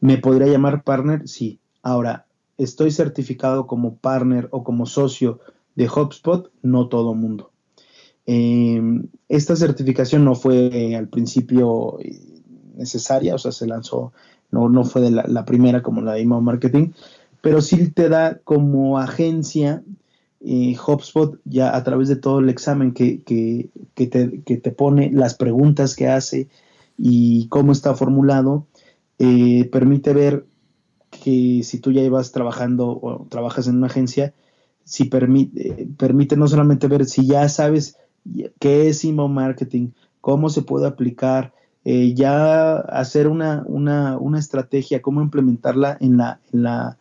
¿Me 0.00 0.18
podría 0.18 0.48
llamar 0.48 0.82
partner? 0.82 1.28
Sí. 1.28 1.60
Ahora, 1.82 2.26
¿estoy 2.58 2.90
certificado 2.90 3.66
como 3.66 3.96
partner 3.96 4.48
o 4.50 4.64
como 4.64 4.84
socio 4.84 5.40
de 5.74 5.88
HubSpot? 5.88 6.50
No 6.62 6.88
todo 6.88 7.14
mundo. 7.14 7.52
Em, 8.26 9.08
esta 9.28 9.56
certificación 9.56 10.24
no 10.24 10.34
fue 10.34 10.94
al 10.94 11.08
principio 11.08 11.98
eh, 12.00 12.20
necesaria, 12.76 13.34
o 13.34 13.38
sea, 13.38 13.52
se 13.52 13.66
lanzó, 13.66 14.12
no, 14.50 14.68
no 14.68 14.84
fue 14.84 15.00
de 15.00 15.10
la, 15.10 15.44
primera 15.46 15.82
como 15.82 16.02
la 16.02 16.12
de 16.12 16.20
email 16.20 16.42
marketing, 16.42 16.90
pero 17.40 17.62
sí 17.62 17.90
te 17.90 18.10
da 18.10 18.38
como 18.44 18.98
agencia 18.98 19.82
eh, 20.40 20.76
ya 21.44 21.74
a 21.74 21.84
través 21.84 22.08
de 22.08 22.16
todo 22.16 22.40
el 22.40 22.50
examen 22.50 22.92
que, 22.92 23.22
que, 23.22 23.70
te, 23.94 24.42
que, 24.42 24.56
te, 24.58 24.72
pone, 24.72 25.10
las 25.10 25.34
preguntas 25.34 25.96
que 25.96 26.08
hace, 26.08 26.48
y 26.98 27.46
cómo 27.48 27.72
está 27.72 27.94
formulado, 27.94 28.66
eh, 29.18 29.68
permite 29.72 30.12
ver 30.12 30.44
que 31.22 31.62
si 31.64 31.78
tú 31.80 31.92
ya 31.92 32.02
ibas 32.02 32.32
trabajando 32.32 32.88
o 32.88 33.26
trabajas 33.28 33.68
en 33.68 33.76
una 33.76 33.86
agencia, 33.86 34.34
si 34.84 35.04
permite, 35.04 35.68
eh, 35.68 35.88
permite 35.96 36.36
no 36.36 36.48
solamente 36.48 36.88
ver 36.88 37.04
si 37.04 37.26
ya 37.26 37.48
sabes 37.48 37.96
qué 38.58 38.88
es 38.88 39.04
email 39.04 39.30
marketing, 39.30 39.90
cómo 40.20 40.48
se 40.50 40.62
puede 40.62 40.86
aplicar, 40.86 41.52
eh, 41.84 42.14
ya 42.14 42.76
hacer 42.76 43.28
una, 43.28 43.64
una, 43.66 44.18
una, 44.18 44.38
estrategia, 44.38 45.00
cómo 45.00 45.22
implementarla 45.22 45.96
en 46.00 46.16
la, 46.16 46.40
en 46.52 46.62
la, 46.62 46.98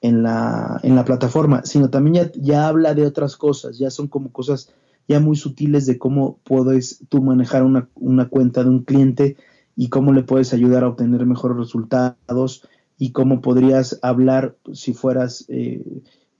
en 0.00 0.22
la, 0.22 0.80
en 0.82 0.94
la 0.94 1.04
plataforma, 1.04 1.64
sino 1.64 1.90
también 1.90 2.14
ya, 2.14 2.32
ya 2.34 2.68
habla 2.68 2.94
de 2.94 3.06
otras 3.06 3.36
cosas, 3.36 3.78
ya 3.78 3.90
son 3.90 4.08
como 4.08 4.30
cosas 4.30 4.72
ya 5.08 5.20
muy 5.20 5.36
sutiles 5.36 5.86
de 5.86 5.98
cómo 5.98 6.38
puedes 6.44 7.04
tú 7.08 7.22
manejar 7.22 7.64
una, 7.64 8.28
cuenta 8.28 8.62
de 8.62 8.70
un 8.70 8.84
cliente 8.84 9.36
y 9.76 9.88
cómo 9.88 10.12
le 10.12 10.22
puedes 10.22 10.52
ayudar 10.52 10.84
a 10.84 10.88
obtener 10.88 11.26
mejores 11.26 11.56
resultados 11.56 12.66
y 13.02 13.10
cómo 13.10 13.40
podrías 13.40 13.98
hablar 14.00 14.54
si 14.72 14.94
fueras 14.94 15.44
eh, 15.48 15.82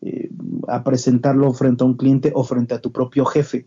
eh, 0.00 0.31
a 0.69 0.85
presentarlo 0.85 1.52
frente 1.52 1.83
a 1.83 1.88
un 1.88 1.97
cliente 1.97 2.31
o 2.37 2.45
frente 2.45 2.73
a 2.73 2.81
tu 2.81 2.92
propio 2.92 3.25
jefe. 3.25 3.66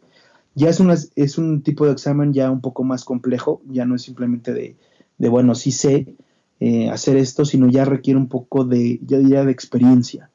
Ya 0.53 0.69
es, 0.69 0.79
una, 0.79 0.95
es 1.17 1.37
un 1.37 1.61
tipo 1.61 1.85
de 1.85 1.91
examen 1.91 2.31
ya 2.31 2.49
un 2.49 2.61
poco 2.61 2.85
más 2.85 3.03
complejo, 3.03 3.61
ya 3.67 3.83
no 3.83 3.95
es 3.95 4.03
simplemente 4.03 4.53
de, 4.53 4.77
de 5.17 5.27
bueno, 5.27 5.55
sí 5.55 5.71
sé 5.71 6.15
eh, 6.61 6.89
hacer 6.89 7.17
esto, 7.17 7.43
sino 7.43 7.67
ya 7.67 7.83
requiere 7.83 8.17
un 8.17 8.29
poco 8.29 8.63
de, 8.63 9.01
yo 9.05 9.19
diría, 9.19 9.43
de 9.43 9.51
experiencia. 9.51 10.29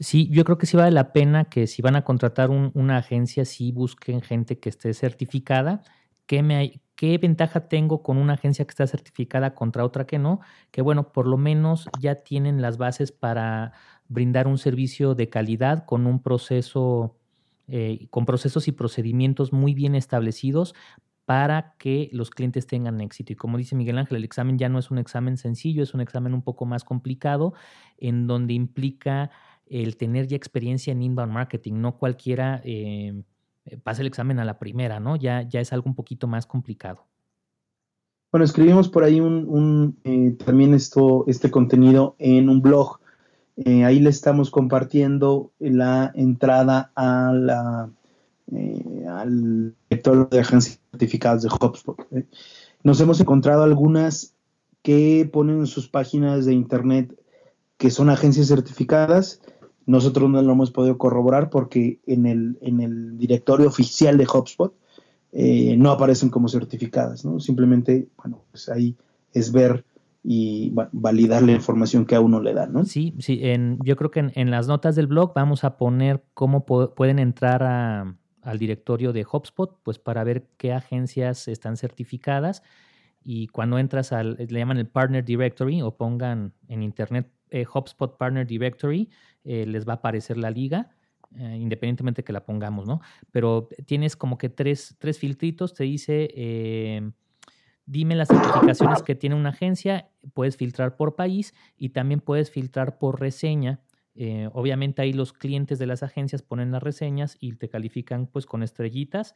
Sí, 0.00 0.30
yo 0.30 0.44
creo 0.44 0.56
que 0.56 0.64
sí 0.64 0.78
vale 0.78 0.92
la 0.92 1.12
pena 1.12 1.44
que 1.44 1.66
si 1.66 1.82
van 1.82 1.96
a 1.96 2.04
contratar 2.04 2.48
una 2.48 2.96
agencia, 2.96 3.44
sí 3.44 3.70
busquen 3.70 4.22
gente 4.22 4.58
que 4.58 4.70
esté 4.70 4.94
certificada. 4.94 5.82
¿Qué, 6.24 6.42
me, 6.42 6.80
¿Qué 6.94 7.18
ventaja 7.18 7.68
tengo 7.68 8.02
con 8.02 8.18
una 8.18 8.34
agencia 8.34 8.64
que 8.64 8.70
está 8.70 8.86
certificada 8.86 9.54
contra 9.54 9.84
otra 9.84 10.06
que 10.06 10.18
no? 10.18 10.40
Que 10.70 10.82
bueno, 10.82 11.12
por 11.12 11.26
lo 11.26 11.36
menos 11.36 11.88
ya 12.00 12.16
tienen 12.16 12.62
las 12.62 12.78
bases 12.78 13.12
para 13.12 13.72
brindar 14.08 14.46
un 14.46 14.58
servicio 14.58 15.14
de 15.14 15.28
calidad 15.28 15.84
con 15.86 16.06
un 16.06 16.22
proceso, 16.22 17.16
eh, 17.68 18.06
con 18.10 18.26
procesos 18.26 18.68
y 18.68 18.72
procedimientos 18.72 19.52
muy 19.52 19.74
bien 19.74 19.94
establecidos 19.94 20.74
para 21.24 21.74
que 21.78 22.10
los 22.12 22.30
clientes 22.30 22.66
tengan 22.66 23.00
éxito. 23.00 23.32
Y 23.32 23.36
como 23.36 23.58
dice 23.58 23.76
Miguel 23.76 23.98
Ángel, 23.98 24.18
el 24.18 24.24
examen 24.24 24.58
ya 24.58 24.68
no 24.68 24.78
es 24.78 24.90
un 24.90 24.98
examen 24.98 25.36
sencillo, 25.36 25.82
es 25.82 25.94
un 25.94 26.00
examen 26.00 26.34
un 26.34 26.42
poco 26.42 26.66
más 26.66 26.84
complicado, 26.84 27.54
en 27.98 28.26
donde 28.26 28.54
implica 28.54 29.30
el 29.66 29.96
tener 29.96 30.26
ya 30.26 30.36
experiencia 30.36 30.92
en 30.92 31.02
inbound 31.02 31.32
marketing. 31.32 31.74
No 31.74 31.96
cualquiera 31.96 32.60
eh, 32.64 33.22
eh, 33.64 33.76
pasa 33.76 34.02
el 34.02 34.08
examen 34.08 34.38
a 34.38 34.44
la 34.44 34.58
primera, 34.58 35.00
¿no? 35.00 35.16
Ya, 35.16 35.42
ya 35.42 35.60
es 35.60 35.72
algo 35.72 35.88
un 35.88 35.94
poquito 35.94 36.26
más 36.26 36.46
complicado. 36.46 37.06
Bueno, 38.30 38.44
escribimos 38.44 38.88
por 38.88 39.04
ahí 39.04 39.20
un, 39.20 39.98
eh, 40.04 40.36
también 40.44 40.74
esto, 40.74 41.24
este 41.26 41.50
contenido 41.50 42.16
en 42.18 42.48
un 42.48 42.62
blog. 42.62 42.98
ahí 43.66 44.00
le 44.00 44.08
estamos 44.08 44.50
compartiendo 44.50 45.52
la 45.58 46.10
entrada 46.14 46.90
a 46.96 47.32
la, 47.34 47.90
al 49.08 49.74
director 49.90 50.30
de 50.30 50.40
agencias 50.40 50.80
certificadas 50.90 51.42
de 51.42 51.50
HubSpot. 51.50 51.96
Nos 52.82 53.00
hemos 53.00 53.20
encontrado 53.20 53.62
algunas 53.62 54.34
que 54.82 55.28
ponen 55.32 55.60
en 55.60 55.66
sus 55.66 55.88
páginas 55.88 56.44
de 56.44 56.54
internet 56.54 57.14
que 57.76 57.90
son 57.90 58.10
agencias 58.10 58.48
certificadas 58.48 59.40
nosotros 59.86 60.30
no 60.30 60.42
lo 60.42 60.52
hemos 60.52 60.70
podido 60.70 60.98
corroborar 60.98 61.50
porque 61.50 62.00
en 62.06 62.26
el, 62.26 62.58
en 62.60 62.80
el 62.80 63.18
directorio 63.18 63.68
oficial 63.68 64.18
de 64.18 64.26
HubSpot 64.26 64.74
eh, 65.32 65.76
no 65.78 65.90
aparecen 65.90 66.30
como 66.30 66.48
certificadas, 66.48 67.24
¿no? 67.24 67.40
Simplemente, 67.40 68.08
bueno, 68.16 68.44
pues 68.50 68.68
ahí 68.68 68.96
es 69.32 69.50
ver 69.50 69.84
y 70.24 70.72
validar 70.92 71.42
la 71.42 71.52
información 71.52 72.06
que 72.06 72.14
a 72.14 72.20
uno 72.20 72.40
le 72.40 72.54
dan, 72.54 72.72
¿no? 72.72 72.84
Sí, 72.84 73.14
sí, 73.18 73.40
en, 73.42 73.78
yo 73.82 73.96
creo 73.96 74.10
que 74.10 74.30
en, 74.32 74.50
las 74.50 74.68
notas 74.68 74.94
del 74.94 75.08
blog 75.08 75.32
vamos 75.34 75.64
a 75.64 75.76
poner 75.76 76.22
cómo 76.34 76.64
pueden 76.64 77.18
entrar 77.18 77.62
al 77.62 78.58
directorio 78.58 79.12
de 79.12 79.26
HubSpot, 79.30 79.78
pues 79.82 79.98
para 79.98 80.22
ver 80.22 80.46
qué 80.58 80.72
agencias 80.72 81.48
están 81.48 81.76
certificadas 81.76 82.62
y 83.24 83.48
cuando 83.48 83.78
entras 83.78 84.12
al, 84.12 84.36
le 84.36 84.58
llaman 84.58 84.78
el 84.78 84.86
Partner 84.86 85.24
Directory 85.24 85.82
o 85.82 85.96
pongan 85.96 86.52
en 86.68 86.82
internet 86.82 87.28
eh, 87.52 87.64
HubSpot 87.72 88.16
Partner 88.16 88.46
Directory, 88.46 89.08
eh, 89.44 89.64
les 89.66 89.86
va 89.86 89.92
a 89.92 89.96
aparecer 89.96 90.36
la 90.36 90.50
liga 90.50 90.96
eh, 91.38 91.56
independientemente 91.58 92.24
que 92.24 92.32
la 92.32 92.44
pongamos, 92.44 92.86
¿no? 92.86 93.00
Pero 93.30 93.68
tienes 93.86 94.16
como 94.16 94.36
que 94.36 94.50
tres, 94.50 94.96
tres 94.98 95.18
filtritos, 95.18 95.72
te 95.72 95.84
dice, 95.84 96.28
eh, 96.34 97.10
dime 97.86 98.14
las 98.16 98.28
certificaciones 98.28 99.02
que 99.02 99.14
tiene 99.14 99.34
una 99.34 99.50
agencia, 99.50 100.10
puedes 100.34 100.58
filtrar 100.58 100.96
por 100.96 101.14
país 101.14 101.54
y 101.78 101.90
también 101.90 102.20
puedes 102.20 102.50
filtrar 102.50 102.98
por 102.98 103.18
reseña. 103.18 103.80
Eh, 104.14 104.50
obviamente 104.52 105.00
ahí 105.00 105.14
los 105.14 105.32
clientes 105.32 105.78
de 105.78 105.86
las 105.86 106.02
agencias 106.02 106.42
ponen 106.42 106.70
las 106.70 106.82
reseñas 106.82 107.38
y 107.40 107.54
te 107.54 107.70
califican 107.70 108.26
pues 108.26 108.44
con 108.44 108.62
estrellitas. 108.62 109.34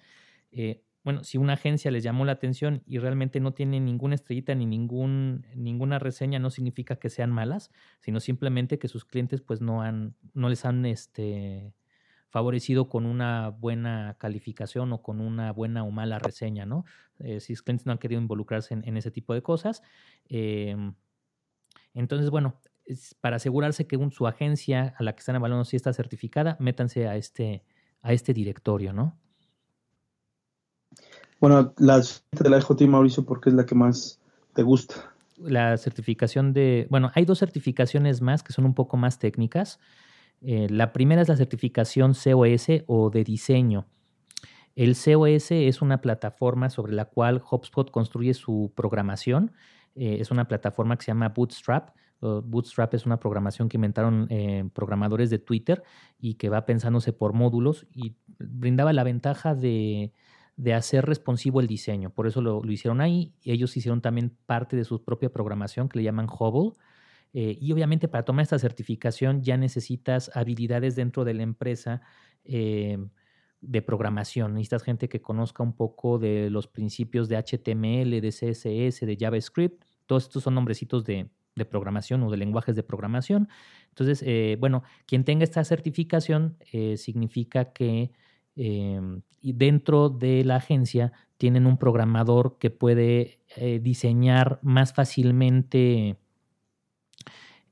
Bueno, 1.06 1.22
si 1.22 1.38
una 1.38 1.52
agencia 1.52 1.92
les 1.92 2.02
llamó 2.02 2.24
la 2.24 2.32
atención 2.32 2.82
y 2.84 2.98
realmente 2.98 3.38
no 3.38 3.54
tiene 3.54 3.78
ninguna 3.78 4.16
estrellita 4.16 4.56
ni 4.56 4.66
ningún, 4.66 5.46
ninguna 5.54 6.00
reseña, 6.00 6.40
no 6.40 6.50
significa 6.50 6.96
que 6.96 7.10
sean 7.10 7.30
malas, 7.30 7.70
sino 8.00 8.18
simplemente 8.18 8.80
que 8.80 8.88
sus 8.88 9.04
clientes 9.04 9.40
pues 9.40 9.60
no 9.60 9.82
han, 9.82 10.16
no 10.34 10.48
les 10.48 10.64
han 10.64 10.84
este, 10.84 11.72
favorecido 12.28 12.88
con 12.88 13.06
una 13.06 13.50
buena 13.50 14.16
calificación 14.18 14.92
o 14.92 15.00
con 15.00 15.20
una 15.20 15.52
buena 15.52 15.84
o 15.84 15.92
mala 15.92 16.18
reseña, 16.18 16.66
¿no? 16.66 16.84
Eh, 17.20 17.38
si 17.38 17.52
los 17.52 17.62
clientes 17.62 17.86
no 17.86 17.92
han 17.92 17.98
querido 17.98 18.20
involucrarse 18.20 18.74
en, 18.74 18.96
ese 18.96 19.12
tipo 19.12 19.32
de 19.32 19.42
cosas. 19.42 19.84
Em, 20.28 20.92
entonces, 21.94 22.30
bueno, 22.30 22.60
para 23.20 23.36
asegurarse 23.36 23.86
que 23.86 23.96
su 24.10 24.26
agencia 24.26 24.92
a 24.98 25.04
la 25.04 25.12
que 25.12 25.20
están 25.20 25.36
evaluando 25.36 25.64
si 25.64 25.76
está 25.76 25.92
certificada, 25.92 26.56
métanse 26.58 27.06
a 27.06 27.14
este, 27.14 27.62
a 28.02 28.12
este 28.12 28.34
directorio, 28.34 28.92
¿no? 28.92 29.16
Bueno, 31.40 31.74
la 31.78 32.02
te 32.30 32.48
la 32.48 32.60
ti, 32.60 32.86
Mauricio, 32.86 33.24
porque 33.24 33.50
es 33.50 33.54
la 33.54 33.66
que 33.66 33.74
más 33.74 34.20
te 34.54 34.62
gusta. 34.62 35.12
La 35.38 35.76
certificación 35.76 36.52
de, 36.54 36.86
bueno, 36.90 37.10
hay 37.14 37.26
dos 37.26 37.38
certificaciones 37.38 38.22
más 38.22 38.42
que 38.42 38.52
son 38.52 38.64
un 38.64 38.74
poco 38.74 38.96
más 38.96 39.18
técnicas. 39.18 39.78
Eh, 40.40 40.66
la 40.70 40.92
primera 40.92 41.20
es 41.20 41.28
la 41.28 41.36
certificación 41.36 42.14
COS 42.14 42.66
o 42.86 43.10
de 43.10 43.22
diseño. 43.22 43.86
El 44.74 44.94
COS 44.94 45.50
es 45.50 45.82
una 45.82 46.00
plataforma 46.00 46.70
sobre 46.70 46.94
la 46.94 47.06
cual 47.06 47.42
HubSpot 47.50 47.90
construye 47.90 48.32
su 48.32 48.72
programación. 48.74 49.52
Eh, 49.94 50.18
es 50.20 50.30
una 50.30 50.48
plataforma 50.48 50.96
que 50.96 51.04
se 51.04 51.10
llama 51.10 51.30
Bootstrap. 51.30 51.90
Bootstrap 52.18 52.94
es 52.94 53.04
una 53.04 53.20
programación 53.20 53.68
que 53.68 53.76
inventaron 53.76 54.26
eh, 54.30 54.68
programadores 54.72 55.28
de 55.28 55.38
Twitter 55.38 55.82
y 56.18 56.34
que 56.34 56.48
va 56.48 56.64
pensándose 56.64 57.12
por 57.12 57.34
módulos 57.34 57.86
y 57.92 58.16
brindaba 58.38 58.94
la 58.94 59.04
ventaja 59.04 59.54
de, 59.54 60.12
hacer 60.74 61.04
responsivo 61.04 61.60
el 61.60 61.66
diseño. 61.66 62.10
Por 62.10 62.26
eso 62.26 62.40
lo, 62.40 62.62
lo, 62.62 62.72
hicieron 62.72 63.00
ahí. 63.00 63.34
Ellos 63.44 63.76
hicieron 63.76 64.00
también 64.00 64.36
parte 64.46 64.76
de 64.76 64.84
su 64.84 65.04
propia 65.04 65.30
programación 65.30 65.88
que 65.88 65.98
le 65.98 66.04
llaman 66.04 66.26
Hubble. 66.26 66.72
Eh, 67.38 67.58
y 67.60 67.70
obviamente 67.72 68.08
para 68.08 68.24
tomar 68.24 68.44
esta 68.44 68.58
certificación 68.58 69.42
ya 69.42 69.58
necesitas 69.58 70.30
habilidades 70.34 70.96
dentro 70.96 71.22
de 71.22 71.34
la 71.34 71.42
empresa 71.42 72.00
eh, 72.44 72.96
de 73.60 73.82
programación. 73.82 74.54
Necesitas 74.54 74.82
gente 74.82 75.10
que 75.10 75.20
conozca 75.20 75.62
un 75.62 75.74
poco 75.74 76.18
de 76.18 76.48
los 76.48 76.66
principios 76.66 77.28
de 77.28 77.36
HTML, 77.36 78.22
de 78.22 78.30
CSS, 78.30 79.04
de 79.04 79.16
JavaScript. 79.20 79.84
Todos 80.06 80.24
estos 80.24 80.44
son 80.44 80.54
nombrecitos 80.54 81.04
de, 81.04 81.28
programación 81.70 82.22
o 82.22 82.30
de 82.30 82.38
lenguajes 82.38 82.74
de 82.74 82.82
programación. 82.82 83.48
Entonces, 83.90 84.22
eh, 84.26 84.56
bueno, 84.58 84.82
quien 85.06 85.24
tenga 85.24 85.44
esta 85.44 85.64
certificación 85.64 86.56
significa 86.96 87.72
que 87.72 88.12
dentro 88.56 90.08
de 90.08 90.44
la 90.44 90.56
agencia 90.56 91.12
tienen 91.36 91.66
un 91.66 91.76
programador 91.76 92.56
que 92.58 92.70
puede 92.70 93.38
diseñar 93.80 94.58
más 94.62 94.94
fácilmente 94.94 96.16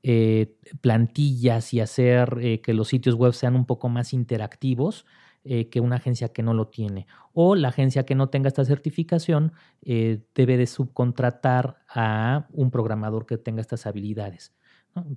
eh, 0.07 0.55
plantillas 0.81 1.73
y 1.73 1.79
hacer 1.79 2.37
eh, 2.39 2.61
que 2.61 2.75
los 2.75 2.89
sitios 2.89 3.15
web 3.15 3.33
sean 3.33 3.55
un 3.55 3.65
poco 3.65 3.89
más 3.89 4.13
interactivos 4.13 5.03
eh, 5.43 5.67
que 5.69 5.79
una 5.79 5.95
agencia 5.95 6.27
que 6.29 6.43
no 6.43 6.53
lo 6.53 6.67
tiene. 6.67 7.07
O 7.33 7.55
la 7.55 7.69
agencia 7.69 8.05
que 8.05 8.13
no 8.13 8.29
tenga 8.29 8.47
esta 8.47 8.63
certificación 8.63 9.53
debe 9.81 10.57
de 10.57 10.67
subcontratar 10.67 11.77
a 11.89 12.45
un 12.51 12.69
programador 12.69 13.25
que 13.25 13.39
tenga 13.39 13.61
estas 13.61 13.87
habilidades 13.87 14.53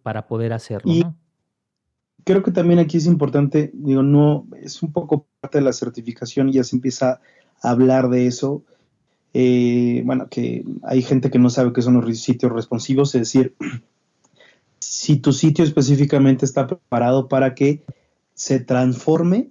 para 0.03 0.27
poder 0.27 0.55
hacerlo. 0.55 0.91
Y 0.91 1.05
creo 2.25 2.43
que 2.43 2.51
también 2.51 2.79
aquí 2.79 2.97
es 2.97 3.05
importante, 3.05 3.71
digo, 3.75 4.03
no, 4.03 4.47
es 4.59 4.83
un 4.83 4.91
poco 4.91 5.28
de 5.57 5.65
la 5.65 5.73
certificación 5.73 6.53
ya 6.53 6.63
se 6.63 6.77
empieza 6.77 7.21
a 7.63 7.71
hablar 7.71 8.11
de 8.11 8.27
eso. 8.27 8.63
bueno, 9.33 10.29
que 10.29 10.65
hay 10.83 11.01
gente 11.03 11.31
que 11.31 11.39
no 11.39 11.49
sabe 11.49 11.73
qué 11.73 11.81
son 11.81 11.95
los 11.95 12.19
sitios 12.19 12.53
responsivos, 12.53 13.15
es 13.15 13.23
decir, 13.23 13.55
si 14.79 15.17
tu 15.17 15.33
sitio 15.33 15.65
específicamente 15.65 16.45
está 16.45 16.67
preparado 16.67 17.29
para 17.29 17.55
que 17.55 17.83
se 18.35 18.61
transforme 18.61 19.49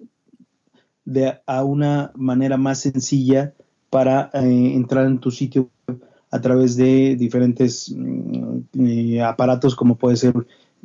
a 1.46 1.64
una 1.64 2.12
manera 2.16 2.58
más 2.58 2.80
sencilla 2.80 3.54
para 3.90 4.30
eh, 4.34 4.74
entrar 4.76 5.06
en 5.06 5.20
tu 5.20 5.32
sitio 5.32 5.70
a 6.32 6.42
través 6.42 6.76
de 6.76 7.16
diferentes 7.16 7.94
mm, 7.96 8.60
eh, 8.86 9.22
aparatos 9.22 9.76
como 9.76 9.98
puede 9.98 10.18
ser 10.18 10.34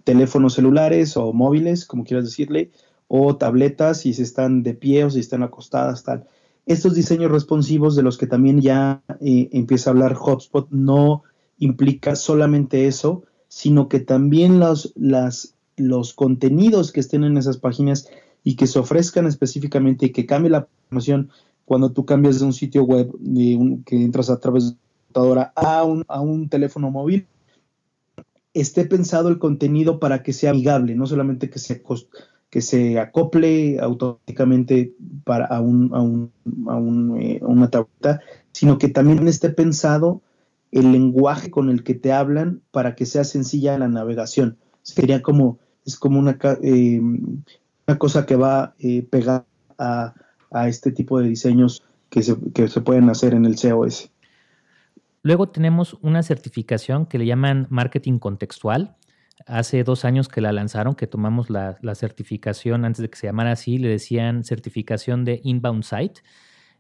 teléfonos 0.04 0.54
celulares 0.54 1.16
o 1.16 1.32
móviles, 1.32 1.84
como 1.84 2.04
quieras 2.04 2.24
decirle, 2.24 2.70
o 3.14 3.36
tabletas 3.36 4.00
si 4.00 4.14
se 4.14 4.22
están 4.22 4.62
de 4.62 4.72
pie 4.72 5.04
o 5.04 5.10
si 5.10 5.20
están 5.20 5.42
acostadas, 5.42 6.02
tal. 6.02 6.24
Estos 6.64 6.94
diseños 6.94 7.30
responsivos 7.30 7.94
de 7.94 8.02
los 8.02 8.16
que 8.16 8.26
también 8.26 8.62
ya 8.62 9.02
eh, 9.20 9.50
empieza 9.52 9.90
a 9.90 9.92
hablar 9.92 10.14
Hotspot 10.14 10.70
no 10.70 11.22
implica 11.58 12.16
solamente 12.16 12.86
eso, 12.86 13.24
sino 13.48 13.90
que 13.90 14.00
también 14.00 14.58
los, 14.58 14.94
las, 14.96 15.56
los 15.76 16.14
contenidos 16.14 16.90
que 16.90 17.00
estén 17.00 17.24
en 17.24 17.36
esas 17.36 17.58
páginas 17.58 18.08
y 18.44 18.56
que 18.56 18.66
se 18.66 18.78
ofrezcan 18.78 19.26
específicamente 19.26 20.06
y 20.06 20.10
que 20.12 20.24
cambie 20.24 20.50
la 20.50 20.66
información 20.84 21.28
cuando 21.66 21.92
tú 21.92 22.06
cambias 22.06 22.40
de 22.40 22.46
un 22.46 22.54
sitio 22.54 22.84
web 22.84 23.12
que 23.84 24.02
entras 24.02 24.30
a 24.30 24.40
través 24.40 24.70
de 24.70 24.70
la 24.70 24.78
computadora 25.02 25.52
a 25.54 25.84
un, 25.84 26.02
a 26.08 26.22
un 26.22 26.48
teléfono 26.48 26.90
móvil, 26.90 27.26
esté 28.54 28.86
pensado 28.86 29.28
el 29.28 29.38
contenido 29.38 30.00
para 30.00 30.22
que 30.22 30.32
sea 30.32 30.52
amigable, 30.52 30.94
no 30.94 31.06
solamente 31.06 31.50
que 31.50 31.58
se, 31.58 31.82
que 32.52 32.60
se 32.60 33.00
acople 33.00 33.80
automáticamente 33.80 34.92
para 35.24 35.46
a, 35.46 35.62
un, 35.62 35.90
a, 35.94 36.02
un, 36.02 36.30
a, 36.68 36.76
un, 36.76 37.18
eh, 37.18 37.40
una 37.40 37.70
tableta, 37.70 38.20
sino 38.52 38.76
que 38.76 38.88
también 38.88 39.26
esté 39.26 39.48
pensado 39.48 40.20
el 40.70 40.92
lenguaje 40.92 41.50
con 41.50 41.70
el 41.70 41.82
que 41.82 41.94
te 41.94 42.12
hablan 42.12 42.60
para 42.70 42.94
que 42.94 43.06
sea 43.06 43.24
sencilla 43.24 43.78
la 43.78 43.88
navegación. 43.88 44.58
Sería 44.82 45.22
como, 45.22 45.60
es 45.86 45.96
como 45.96 46.18
una, 46.18 46.38
eh, 46.62 47.00
una 47.00 47.98
cosa 47.98 48.26
que 48.26 48.36
va 48.36 48.74
eh, 48.78 49.02
pegada 49.02 49.46
a, 49.78 50.12
este 50.68 50.92
tipo 50.92 51.18
de 51.18 51.28
diseños 51.28 51.82
que 52.10 52.22
se, 52.22 52.34
pueden 52.82 53.08
hacer 53.08 53.32
en 53.32 53.46
el 53.46 53.56
COS. 53.56 54.10
Luego 55.22 55.48
tenemos 55.48 55.96
una 56.02 56.22
certificación 56.22 57.06
que 57.06 57.16
le 57.16 57.24
llaman 57.24 57.66
marketing 57.70 58.18
contextual. 58.18 58.94
Hace 59.46 59.84
dos 59.84 60.04
años 60.04 60.28
que 60.28 60.40
la 60.40 60.52
lanzaron, 60.52 60.94
que 60.94 61.06
tomamos 61.06 61.50
la, 61.50 61.76
certificación 61.94 62.84
antes 62.84 63.02
de 63.02 63.10
que 63.10 63.18
se 63.18 63.26
llamara 63.26 63.52
así, 63.52 63.78
le 63.78 63.88
decían 63.88 64.44
certificación 64.44 65.24
de 65.24 65.40
inbound 65.42 65.84
site 65.84 66.22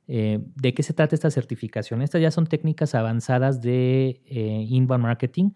eh, 0.08 0.40
¿De 0.56 0.74
qué 0.74 0.82
se 0.82 0.94
trata 0.94 1.14
esta 1.14 1.30
certificación? 1.30 2.02
Estas 2.02 2.20
ya 2.20 2.30
son 2.30 2.46
técnicas 2.46 2.94
avanzadas 2.94 3.62
de 3.62 4.20
eh, 4.26 4.66
inbound 4.68 5.04
marketing 5.04 5.50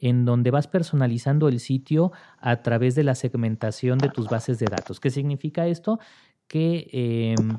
en 0.00 0.24
donde 0.24 0.50
vas 0.50 0.66
personalizando 0.66 1.48
el 1.48 1.60
sitio 1.60 2.10
a 2.38 2.62
través 2.62 2.96
de 2.96 3.04
la 3.04 3.14
segmentación 3.14 3.98
de 3.98 4.08
tus 4.08 4.26
bases 4.28 4.58
de 4.58 4.66
datos. 4.66 4.98
¿Qué 4.98 5.10
significa 5.10 5.68
esto? 5.68 6.00
Que 6.48 6.88
em, 7.38 7.58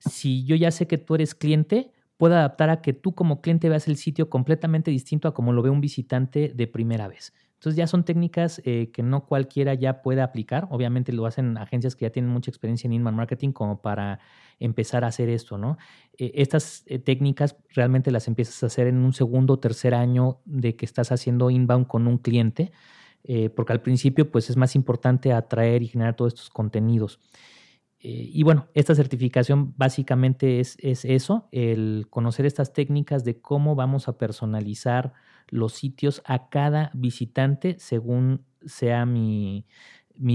si 0.00 0.44
yo 0.44 0.56
ya 0.56 0.72
sé 0.72 0.88
que 0.88 0.98
tú 0.98 1.14
eres 1.14 1.36
cliente, 1.36 1.92
puedo 2.16 2.34
adaptar 2.34 2.68
a 2.70 2.82
que 2.82 2.92
tú 2.92 3.14
como 3.14 3.40
cliente 3.40 3.68
veas 3.68 3.86
el 3.86 3.96
sitio 3.96 4.28
completamente 4.28 4.90
distinto 4.90 5.28
a 5.28 5.34
como 5.34 5.52
lo 5.52 5.62
ve 5.62 5.70
un 5.70 5.80
visitante 5.80 6.52
de 6.52 6.66
primera 6.66 7.06
vez. 7.06 7.32
Entonces 7.64 7.78
ya 7.78 7.86
son 7.86 8.04
técnicas 8.04 8.60
eh, 8.66 8.90
que 8.92 9.02
no 9.02 9.24
cualquiera 9.24 9.72
ya 9.72 10.02
puede 10.02 10.20
aplicar. 10.20 10.68
Obviamente 10.68 11.14
lo 11.14 11.24
hacen 11.24 11.56
agencias 11.56 11.96
que 11.96 12.04
ya 12.04 12.10
tienen 12.10 12.30
mucha 12.30 12.50
experiencia 12.50 12.86
en 12.86 12.92
inbound 12.92 13.16
marketing 13.16 13.52
como 13.52 13.80
para 13.80 14.20
empezar 14.60 15.02
a 15.02 15.06
hacer 15.06 15.30
esto, 15.30 15.56
¿no? 15.56 15.78
Eh, 16.18 16.32
estas 16.34 16.82
eh, 16.84 16.98
técnicas 16.98 17.56
realmente 17.70 18.10
las 18.10 18.28
empiezas 18.28 18.62
a 18.62 18.66
hacer 18.66 18.86
en 18.86 18.98
un 18.98 19.14
segundo 19.14 19.54
o 19.54 19.60
tercer 19.60 19.94
año 19.94 20.42
de 20.44 20.76
que 20.76 20.84
estás 20.84 21.10
haciendo 21.10 21.48
inbound 21.48 21.86
con 21.86 22.06
un 22.06 22.18
cliente, 22.18 22.70
porque 23.56 23.72
al 23.72 23.80
principio 23.80 24.30
pues 24.30 24.50
es 24.50 24.58
más 24.58 24.76
importante 24.76 25.32
atraer 25.32 25.82
y 25.82 25.88
generar 25.88 26.14
todos 26.14 26.34
estos 26.34 26.50
contenidos. 26.50 27.20
y 27.98 28.42
bueno, 28.42 28.68
esta 28.74 28.94
certificación 28.94 29.72
básicamente 29.78 30.60
es, 30.60 30.76
es 30.80 31.06
eso, 31.06 31.48
el 31.50 32.08
conocer 32.10 32.44
estas 32.44 32.74
técnicas 32.74 33.24
de 33.24 33.40
cómo 33.40 33.74
vamos 33.74 34.08
a 34.08 34.18
personalizar 34.18 35.14
los 35.48 35.72
sitios 35.72 36.22
a 36.24 36.48
cada 36.48 36.90
visitante 36.94 37.76
según 37.78 38.44
sea 38.64 39.06
mi, 39.06 39.66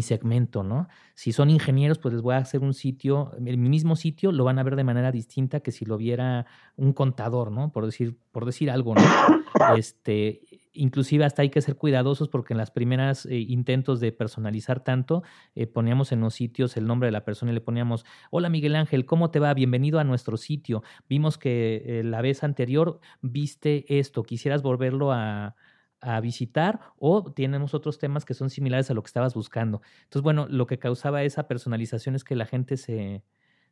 segmento, 0.02 0.64
¿no? 0.64 0.88
Si 1.16 1.32
son 1.32 1.50
ingenieros, 1.50 2.00
pues 2.00 2.14
les 2.14 2.22
voy 2.22 2.36
a 2.36 2.40
hacer 2.40 2.62
un 2.62 2.74
sitio, 2.74 3.32
el 3.46 3.58
mismo 3.58 3.96
sitio 3.96 4.32
lo 4.32 4.44
van 4.44 4.60
a 4.60 4.64
ver 4.64 4.76
de 4.76 4.84
manera 4.84 5.12
distinta 5.12 5.62
que 5.62 5.72
si 5.72 5.86
lo 5.86 5.98
viera 5.98 6.46
un 6.76 6.94
contador, 6.94 7.52
¿no? 7.52 7.72
Por 7.72 7.86
decir, 7.86 8.18
por 8.32 8.46
decir 8.46 8.70
algo, 8.70 8.96
¿no? 8.96 9.02
Este, 9.78 10.42
Inclusive 10.74 11.26
hasta 11.26 11.42
hay 11.42 11.50
que 11.50 11.62
ser 11.62 11.76
cuidadosos 11.76 12.30
porque 12.30 12.54
en 12.54 12.58
las 12.58 12.70
primeras 12.72 13.26
eh, 13.26 13.40
intentos 13.40 14.00
de 14.00 14.12
personalizar 14.12 14.84
tanto, 14.84 15.24
eh, 15.56 15.66
poníamos 15.66 16.12
en 16.12 16.22
los 16.22 16.36
sitios 16.36 16.78
el 16.78 16.86
nombre 16.86 17.08
de 17.08 17.12
la 17.12 17.26
persona 17.26 17.52
y 17.52 17.56
le 17.56 17.62
poníamos, 17.62 18.06
hola 18.30 18.50
Miguel 18.50 18.76
Ángel, 18.76 19.06
¿cómo 19.06 19.32
te 19.32 19.40
va? 19.40 19.54
Bienvenido 19.54 20.00
a 20.00 20.04
nuestro 20.04 20.38
sitio. 20.38 20.84
Vimos 21.10 21.38
que 21.38 21.84
eh, 21.86 22.04
la 22.04 22.22
vez 22.22 22.44
anterior 22.44 23.00
viste 23.22 24.00
esto, 24.00 24.24
quisieras 24.24 24.62
volverlo 24.62 25.12
a, 25.12 25.56
a 26.02 26.20
visitar 26.22 26.80
o 26.98 27.32
tenemos 27.34 27.74
otros 27.74 27.98
temas 27.98 28.26
que 28.26 28.34
son 28.34 28.50
similares 28.50 28.90
a 28.92 28.94
lo 28.94 29.02
que 29.02 29.08
estabas 29.08 29.34
buscando. 29.34 29.82
Entonces, 30.04 30.22
bueno, 30.22 30.48
lo 30.50 30.68
que 30.68 30.80
causaba 30.80 31.24
esa 31.24 31.48
personalización 31.48 32.16
es 32.16 32.24
que 32.24 32.36
la 32.36 32.46
gente 32.46 32.78
se, 32.78 33.24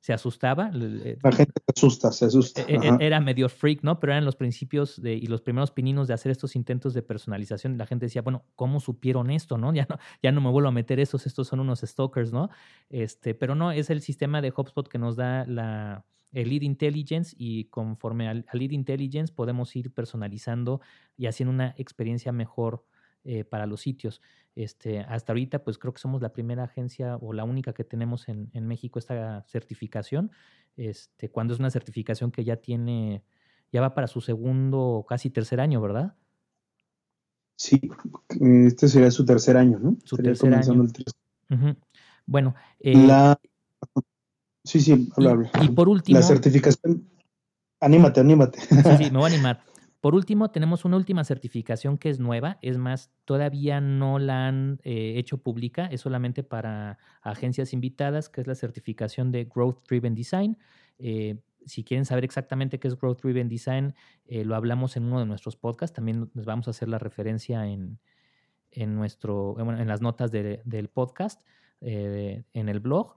se 0.08 0.14
asustaba. 0.14 0.72
La 0.72 1.32
gente 1.34 1.52
se 1.66 1.74
asusta, 1.76 2.14
se 2.14 2.26
asusta. 2.28 2.62
E, 2.62 2.76
e, 2.76 3.06
era 3.06 3.20
medio 3.20 3.50
freak, 3.50 3.84
¿no? 3.84 4.00
Pero 4.00 4.14
eran 4.14 4.24
los 4.24 4.38
principios 4.38 5.02
de, 5.02 5.14
y 5.14 5.28
los 5.28 5.42
primeros 5.42 5.72
pininos 5.72 6.08
de 6.08 6.14
hacer 6.14 6.32
estos 6.32 6.56
intentos 6.56 6.94
de 6.94 7.02
personalización. 7.02 7.78
La 7.78 7.86
gente 7.86 8.06
decía, 8.06 8.22
bueno, 8.22 8.46
¿cómo 8.56 8.80
supieron 8.80 9.30
esto, 9.30 9.58
no? 9.58 9.74
Ya 9.78 9.86
no, 9.90 10.00
ya 10.24 10.32
no 10.32 10.40
me 10.40 10.50
vuelvo 10.50 10.70
a 10.70 10.72
meter 10.72 11.02
estos, 11.02 11.28
estos 11.28 11.50
son 11.50 11.60
unos 11.60 11.82
stalkers, 11.82 12.32
¿no? 12.32 12.50
Este, 12.90 13.36
pero 13.36 13.54
no, 13.54 13.74
es 13.74 13.90
el 13.90 14.00
sistema 14.02 14.42
de 14.42 14.54
HubSpot 14.56 14.88
que 14.88 14.98
nos 14.98 15.18
da 15.18 15.46
la, 15.46 16.06
el 16.32 16.50
lead 16.52 16.62
intelligence 16.62 17.36
y 17.38 17.66
conforme 17.66 18.30
al, 18.30 18.46
lead 18.54 18.72
intelligence 18.72 19.34
podemos 19.34 19.76
ir 19.76 19.92
personalizando 19.94 20.80
y 21.18 21.26
haciendo 21.26 21.52
una 21.52 21.76
experiencia 21.78 22.32
mejor 22.32 22.86
eh, 23.26 23.44
para 23.44 23.66
los 23.66 23.82
sitios. 23.82 24.22
Este, 24.58 25.02
hasta 25.02 25.34
ahorita, 25.34 25.64
pues 25.64 25.78
creo 25.78 25.94
que 25.94 26.00
somos 26.00 26.20
la 26.20 26.34
primera 26.34 26.64
agencia 26.64 27.18
o 27.18 27.32
la 27.32 27.44
única 27.44 27.74
que 27.74 27.84
tenemos 27.84 28.28
en, 28.28 28.50
en 28.54 28.66
México 28.66 28.98
esta 28.98 29.44
certificación. 29.44 30.32
Este, 30.76 31.30
cuando 31.30 31.54
es 31.54 31.60
una 31.60 31.70
certificación 31.70 32.32
que 32.32 32.44
ya 32.44 32.56
tiene, 32.56 33.22
ya 33.72 33.82
va 33.82 33.94
para 33.94 34.08
su 34.08 34.20
segundo 34.20 34.80
o 34.80 35.06
casi 35.06 35.30
tercer 35.30 35.60
año, 35.60 35.80
¿verdad? 35.80 36.16
Sí, 37.56 37.80
este 38.40 38.88
sería 38.88 39.12
su 39.12 39.26
tercer 39.26 39.58
año, 39.58 39.78
¿no? 39.78 39.96
Su 40.04 40.18
tercer 40.18 40.52
año. 40.52 40.88
Bueno, 42.26 42.56
eh, 42.80 42.98
la... 42.98 43.40
sí, 44.64 44.80
sí, 44.80 45.08
habla, 45.16 45.32
habla. 45.34 45.52
Y, 45.62 45.70
por 45.70 45.88
último. 45.88 46.18
La 46.18 46.26
certificación. 46.26 47.08
Anímate, 47.80 48.22
anímate. 48.22 48.60
Sí, 48.60 49.06
sí, 49.06 49.12
me 49.12 49.20
voy 49.20 49.30
a 49.32 49.34
animar. 49.36 49.64
Por 50.00 50.14
último, 50.14 50.52
tenemos 50.52 50.86
una 50.86 50.96
última 50.96 51.24
certificación 51.24 51.98
que 51.98 52.10
es 52.10 52.20
nueva, 52.20 52.60
es 52.62 52.78
más, 52.78 53.12
todavía 53.26 53.82
no 53.82 54.20
la 54.20 54.48
han 54.48 54.80
eh, 54.84 55.16
hecho 55.18 55.40
pública, 55.40 55.88
es 55.88 56.02
solamente 56.02 56.44
para 56.44 57.00
agencias 57.24 57.74
invitadas, 57.74 58.30
que 58.30 58.42
es 58.42 58.48
la 58.48 58.54
certificación 58.54 59.32
de 59.32 59.46
Growth 59.46 59.88
Driven 59.88 60.14
Design. 60.14 60.58
Eh, 61.00 61.40
si 61.66 61.84
quieren 61.84 62.06
saber 62.06 62.24
exactamente 62.24 62.80
qué 62.80 62.88
es 62.88 62.96
Growth 62.96 63.24
Driven 63.24 63.50
Design, 63.50 63.96
eh, 64.26 64.46
lo 64.46 64.56
hablamos 64.56 64.98
en 64.98 65.06
uno 65.06 65.20
de 65.20 65.26
nuestros 65.26 65.58
podcasts, 65.58 65.96
también 65.96 66.30
les 66.36 66.46
vamos 66.46 66.68
a 66.68 66.72
hacer 66.72 66.90
la 66.90 67.00
referencia 67.00 67.66
en, 67.68 68.00
en, 68.70 68.96
nuestro, 68.96 69.56
en 69.60 69.88
las 69.88 70.02
notas 70.02 70.32
del 70.32 70.90
podcast, 70.94 71.42
en 71.82 72.70
el 72.70 72.80
blog. 72.80 73.16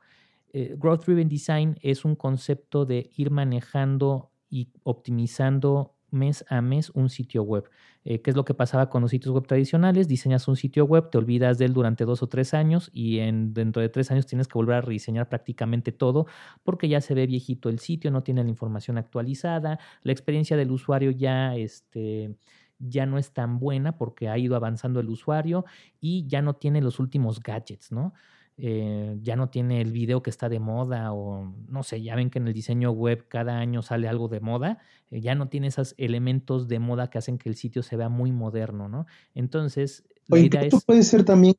Growth 0.53 1.05
Driven 1.05 1.29
Design 1.29 1.79
es 1.81 2.05
un 2.05 2.17
concepto 2.17 2.85
de 2.85 3.11
ir 3.17 3.31
manejando 3.31 4.33
y 4.49 4.73
optimizando 4.83 6.00
mes 6.11 6.45
a 6.49 6.61
mes 6.63 6.91
un 6.91 7.09
sitio 7.09 7.43
web. 7.43 7.69
Eh, 8.05 8.23
¿Qué 8.23 8.31
es 8.31 8.37
lo 8.37 8.45
que 8.45 8.55
pasaba 8.55 8.89
con 8.89 9.03
los 9.03 9.11
sitios 9.11 9.35
web 9.35 9.47
tradicionales? 9.47 10.09
Diseñas 10.09 10.49
un 10.49 10.57
sitio 10.57 10.85
web, 10.87 11.11
te 11.11 11.19
olvidas 11.19 11.59
de 11.59 11.67
él 11.67 11.75
durante 11.75 12.05
dos 12.05 12.23
o 12.23 12.29
tres 12.29 12.55
años 12.55 12.91
y 12.93 13.19
en, 13.19 13.53
dentro 13.53 13.83
de 13.83 13.89
tres 13.89 14.11
años 14.11 14.27
tienes 14.27 14.49
que 14.49 14.55
volver 14.55 14.77
a 14.77 14.81
rediseñar 14.81 15.29
prácticamente 15.29 15.93
todo 15.93 16.27
porque 16.63 16.89
ya 16.89 17.01
se 17.01 17.15
ve 17.15 17.27
viejito 17.27 17.69
el 17.69 17.79
sitio, 17.79 18.11
no 18.11 18.23
tiene 18.23 18.43
la 18.43 18.51
información 18.51 18.99
actualizada, 18.99 19.79
la 20.03 20.13
experiencia 20.13 20.57
del 20.57 20.71
usuario 20.71 21.11
ya, 21.11 21.57
este, 21.57 22.37
ya 22.79 23.07
no 23.07 23.19
es 23.19 23.33
tan 23.33 23.59
buena 23.59 23.99
porque 23.99 24.29
ha 24.29 24.39
ido 24.39 24.57
avanzando 24.57 25.01
el 25.01 25.09
usuario 25.09 25.65
y 26.01 26.27
ya 26.27 26.43
no 26.43 26.55
tiene 26.55 26.81
los 26.81 26.99
últimos 27.01 27.41
gadgets, 27.41 27.93
¿no? 27.93 28.15
Eh, 28.63 29.17
ya 29.23 29.37
no 29.37 29.49
tiene 29.49 29.81
el 29.81 29.91
video 29.91 30.23
que 30.23 30.29
está 30.29 30.51
de 30.51 30.61
moda 30.61 31.15
o 31.15 31.51
no 31.69 31.83
sé, 31.83 32.03
ya 32.03 32.15
ven 32.15 32.29
que 32.29 32.39
en 32.39 32.47
el 32.47 32.53
diseño 32.53 32.91
web 32.91 33.27
cada 33.27 33.59
año 33.59 33.81
sale 33.81 34.07
algo 34.07 34.29
de 34.29 34.41
moda, 34.41 34.79
eh, 35.11 35.23
ya 35.23 35.35
no 35.35 35.49
tiene 35.49 35.69
esos 35.69 35.95
elementos 35.97 36.69
de 36.69 36.79
moda 36.79 37.09
que 37.09 37.17
hacen 37.17 37.39
que 37.39 37.49
el 37.49 37.57
sitio 37.57 37.83
se 37.83 37.97
vea 37.97 38.11
muy 38.11 38.33
moderno, 38.33 38.87
¿no? 38.87 39.07
Entonces, 39.35 40.05
la 40.29 40.41
idea 40.41 40.63
es... 40.63 40.85
puede 40.85 41.03
ser 41.05 41.25
también 41.25 41.55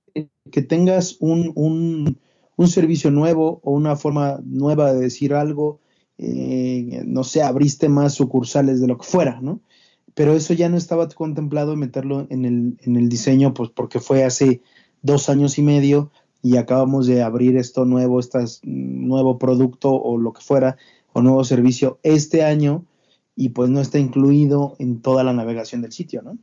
que 0.52 0.62
tengas 0.62 1.18
un, 1.20 1.52
un, 1.56 2.20
un, 2.56 2.68
servicio 2.68 3.10
nuevo 3.10 3.62
o 3.64 3.72
una 3.72 3.96
forma 3.96 4.40
nueva 4.44 4.94
de 4.94 5.02
decir 5.02 5.34
algo, 5.34 5.80
eh, 6.20 7.02
no 7.06 7.24
sé, 7.24 7.42
abriste 7.42 7.90
más 7.90 8.14
sucursales 8.14 8.80
de 8.80 8.88
lo 8.88 9.00
que 9.00 9.08
fuera, 9.08 9.42
¿no? 9.42 9.62
Pero 10.14 10.34
eso 10.34 10.54
ya 10.54 10.70
no 10.70 10.78
estaba 10.78 11.10
contemplado 11.10 11.76
meterlo 11.76 12.28
en 12.30 12.46
el, 12.46 12.78
en 12.82 12.96
el 12.96 13.10
diseño, 13.10 13.56
pues 13.56 13.72
porque 13.72 14.00
fue 14.00 14.24
hace 14.24 14.62
dos 15.02 15.30
años 15.30 15.58
y 15.58 15.64
medio 15.64 16.12
y 16.42 16.58
acabamos 16.58 17.08
de 17.08 17.22
abrir 17.22 17.58
esto 17.58 17.86
nuevo, 17.86 18.20
este 18.20 18.40
nuevo 18.64 19.38
producto 19.38 19.92
o 19.92 20.18
lo 20.18 20.34
que 20.34 20.42
fuera, 20.42 20.78
o 21.14 21.22
nuevo 21.22 21.44
servicio 21.44 22.00
este 22.04 22.44
año 22.44 22.86
y 23.36 23.50
pues 23.50 23.70
no 23.70 23.80
está 23.80 24.00
incluido 24.00 24.76
en 24.80 25.02
toda 25.02 25.24
la 25.24 25.34
navegación 25.34 25.82
del 25.82 25.92
sitio, 25.92 26.22
¿no? 26.22 26.38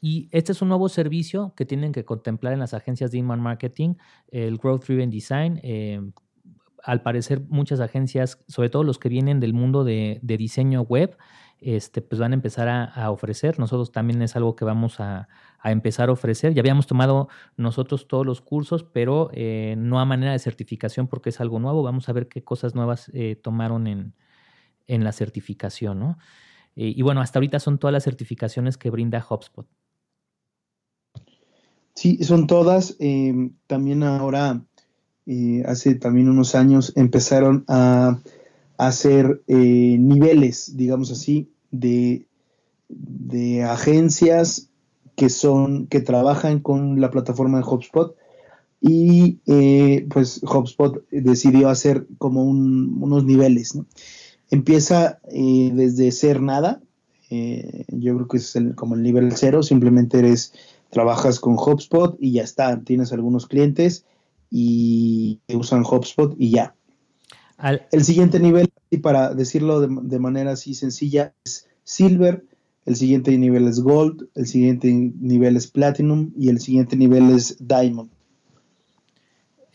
Y 0.00 0.28
este 0.32 0.52
es 0.52 0.60
un 0.60 0.68
nuevo 0.68 0.88
servicio 0.88 1.54
que 1.56 1.64
tienen 1.64 1.92
que 1.92 2.04
contemplar 2.04 2.52
en 2.52 2.60
las 2.60 2.74
agencias 2.74 3.10
de 3.10 3.18
inbound 3.18 3.42
marketing, 3.42 3.94
el 4.30 4.58
Growth 4.58 4.84
Driven 4.84 5.10
Design. 5.10 5.60
Eh, 5.62 6.00
al 6.82 7.02
parecer 7.02 7.40
muchas 7.48 7.80
agencias, 7.80 8.38
sobre 8.46 8.68
todo 8.68 8.84
los 8.84 8.98
que 8.98 9.08
vienen 9.08 9.40
del 9.40 9.54
mundo 9.54 9.84
de, 9.84 10.18
de 10.22 10.36
diseño 10.36 10.82
web, 10.82 11.16
este, 11.64 12.02
pues 12.02 12.20
van 12.20 12.32
a 12.32 12.34
empezar 12.34 12.68
a, 12.68 13.10
ofrecer. 13.10 13.58
Nosotros 13.58 13.90
también 13.90 14.20
es 14.20 14.36
algo 14.36 14.54
que 14.54 14.66
vamos 14.66 15.00
a, 15.00 15.28
empezar 15.72 16.10
a 16.10 16.12
ofrecer. 16.12 16.52
Ya 16.54 16.60
habíamos 16.60 16.86
tomado 16.86 17.28
nosotros 17.56 18.06
todos 18.06 18.26
los 18.26 18.40
cursos, 18.40 18.84
pero 18.84 19.30
eh, 19.32 19.74
no 19.78 19.98
a 19.98 20.04
manera 20.04 20.32
de 20.32 20.38
certificación 20.38 21.08
porque 21.08 21.30
es 21.30 21.40
algo 21.40 21.58
nuevo. 21.58 21.82
Vamos 21.82 22.08
a 22.08 22.12
ver 22.12 22.28
qué 22.28 22.44
cosas 22.44 22.74
nuevas 22.74 23.10
eh, 23.14 23.36
tomaron 23.36 23.86
en, 23.86 24.14
la 24.86 25.12
certificación. 25.12 25.98
¿no? 25.98 26.18
Eh, 26.76 26.92
y 26.94 27.00
bueno, 27.02 27.22
hasta 27.22 27.38
ahorita 27.38 27.58
son 27.60 27.78
todas 27.78 27.92
las 27.92 28.04
certificaciones 28.04 28.76
que 28.76 28.90
brinda 28.90 29.24
HubSpot. 29.26 29.66
Sí, 31.94 32.22
son 32.24 32.46
todas. 32.46 32.98
también 33.66 34.02
ahora, 34.02 34.62
hace 35.66 35.94
también 35.94 36.28
unos 36.28 36.54
años, 36.54 36.92
empezaron 36.96 37.64
a 37.68 38.18
hacer 38.76 39.42
niveles, 39.46 40.76
digamos 40.76 41.10
así, 41.10 41.54
de, 41.70 42.26
agencias 43.64 44.70
que 45.16 45.28
son, 45.28 45.86
que 45.86 46.00
trabajan 46.00 46.60
con 46.60 47.00
la 47.00 47.10
plataforma 47.10 47.58
de 47.58 47.64
HubSpot. 47.64 48.16
Y 48.80 49.40
eh, 49.46 50.06
pues 50.10 50.42
HubSpot 50.42 51.02
decidió 51.10 51.68
hacer 51.68 52.06
como 52.18 52.44
unos 52.44 53.24
niveles, 53.24 53.78
Empieza 54.50 55.20
eh, 55.32 55.72
desde 55.72 56.12
ser 56.12 56.42
nada, 56.42 56.82
eh, 57.30 57.86
yo 57.88 58.14
creo 58.14 58.28
que 58.28 58.36
es 58.36 58.56
como 58.76 58.94
el 58.94 59.02
nivel 59.02 59.32
cero, 59.32 59.62
simplemente 59.62 60.18
eres, 60.18 60.52
trabajas 60.90 61.40
con 61.40 61.54
HubSpot 61.54 62.16
y 62.20 62.32
ya 62.32 62.42
está, 62.42 62.78
tienes 62.80 63.12
algunos 63.12 63.46
clientes 63.46 64.04
y 64.50 65.40
usan 65.48 65.82
HubSpot 65.82 66.36
y 66.38 66.50
ya. 66.50 66.76
El 67.90 68.04
siguiente 68.04 68.40
nivel, 68.40 68.70
y 68.90 68.98
para 68.98 69.32
decirlo 69.34 69.80
de, 69.80 70.18
manera 70.18 70.52
así 70.52 70.74
sencilla, 70.74 71.34
es 71.44 71.66
Silver, 71.82 72.44
el 72.86 72.96
siguiente 72.96 73.36
nivel 73.36 73.66
es 73.66 73.80
Gold, 73.80 74.28
el 74.34 74.46
siguiente 74.46 74.92
nivel 74.92 75.56
es 75.56 75.66
Platinum 75.66 76.32
y 76.36 76.48
el 76.48 76.60
siguiente 76.60 76.96
nivel 76.96 77.30
es 77.30 77.56
Diamond. 77.58 78.10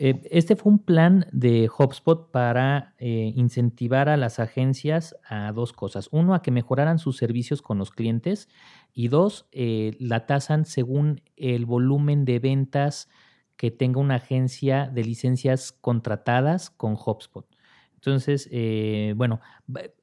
Eh, 0.01 0.21
este 0.31 0.55
fue 0.55 0.71
un 0.71 0.79
plan 0.79 1.25
de 1.33 1.69
HubSpot 1.69 2.31
para 2.31 2.93
eh, 2.99 3.33
incentivar 3.35 4.07
a 4.07 4.15
las 4.15 4.39
agencias 4.39 5.13
a 5.27 5.51
dos 5.51 5.73
cosas. 5.73 6.07
Uno, 6.11 6.33
a 6.33 6.41
que 6.41 6.51
mejoraran 6.51 6.99
sus 6.99 7.17
servicios 7.17 7.61
con 7.61 7.77
los 7.77 7.91
clientes 7.91 8.47
y 8.93 9.09
dos, 9.09 9.47
eh, 9.51 9.97
la 9.99 10.25
tasan 10.25 10.63
según 10.63 11.21
el 11.35 11.65
volumen 11.65 12.23
de 12.23 12.39
ventas 12.39 13.09
que 13.57 13.71
tenga 13.71 13.99
una 13.99 14.15
agencia 14.15 14.87
de 14.87 15.03
licencias 15.03 15.73
contratadas 15.73 16.69
con 16.69 16.93
HubSpot. 16.93 17.45
Entonces, 17.99 18.47
eh, 18.49 19.13
bueno, 19.17 19.41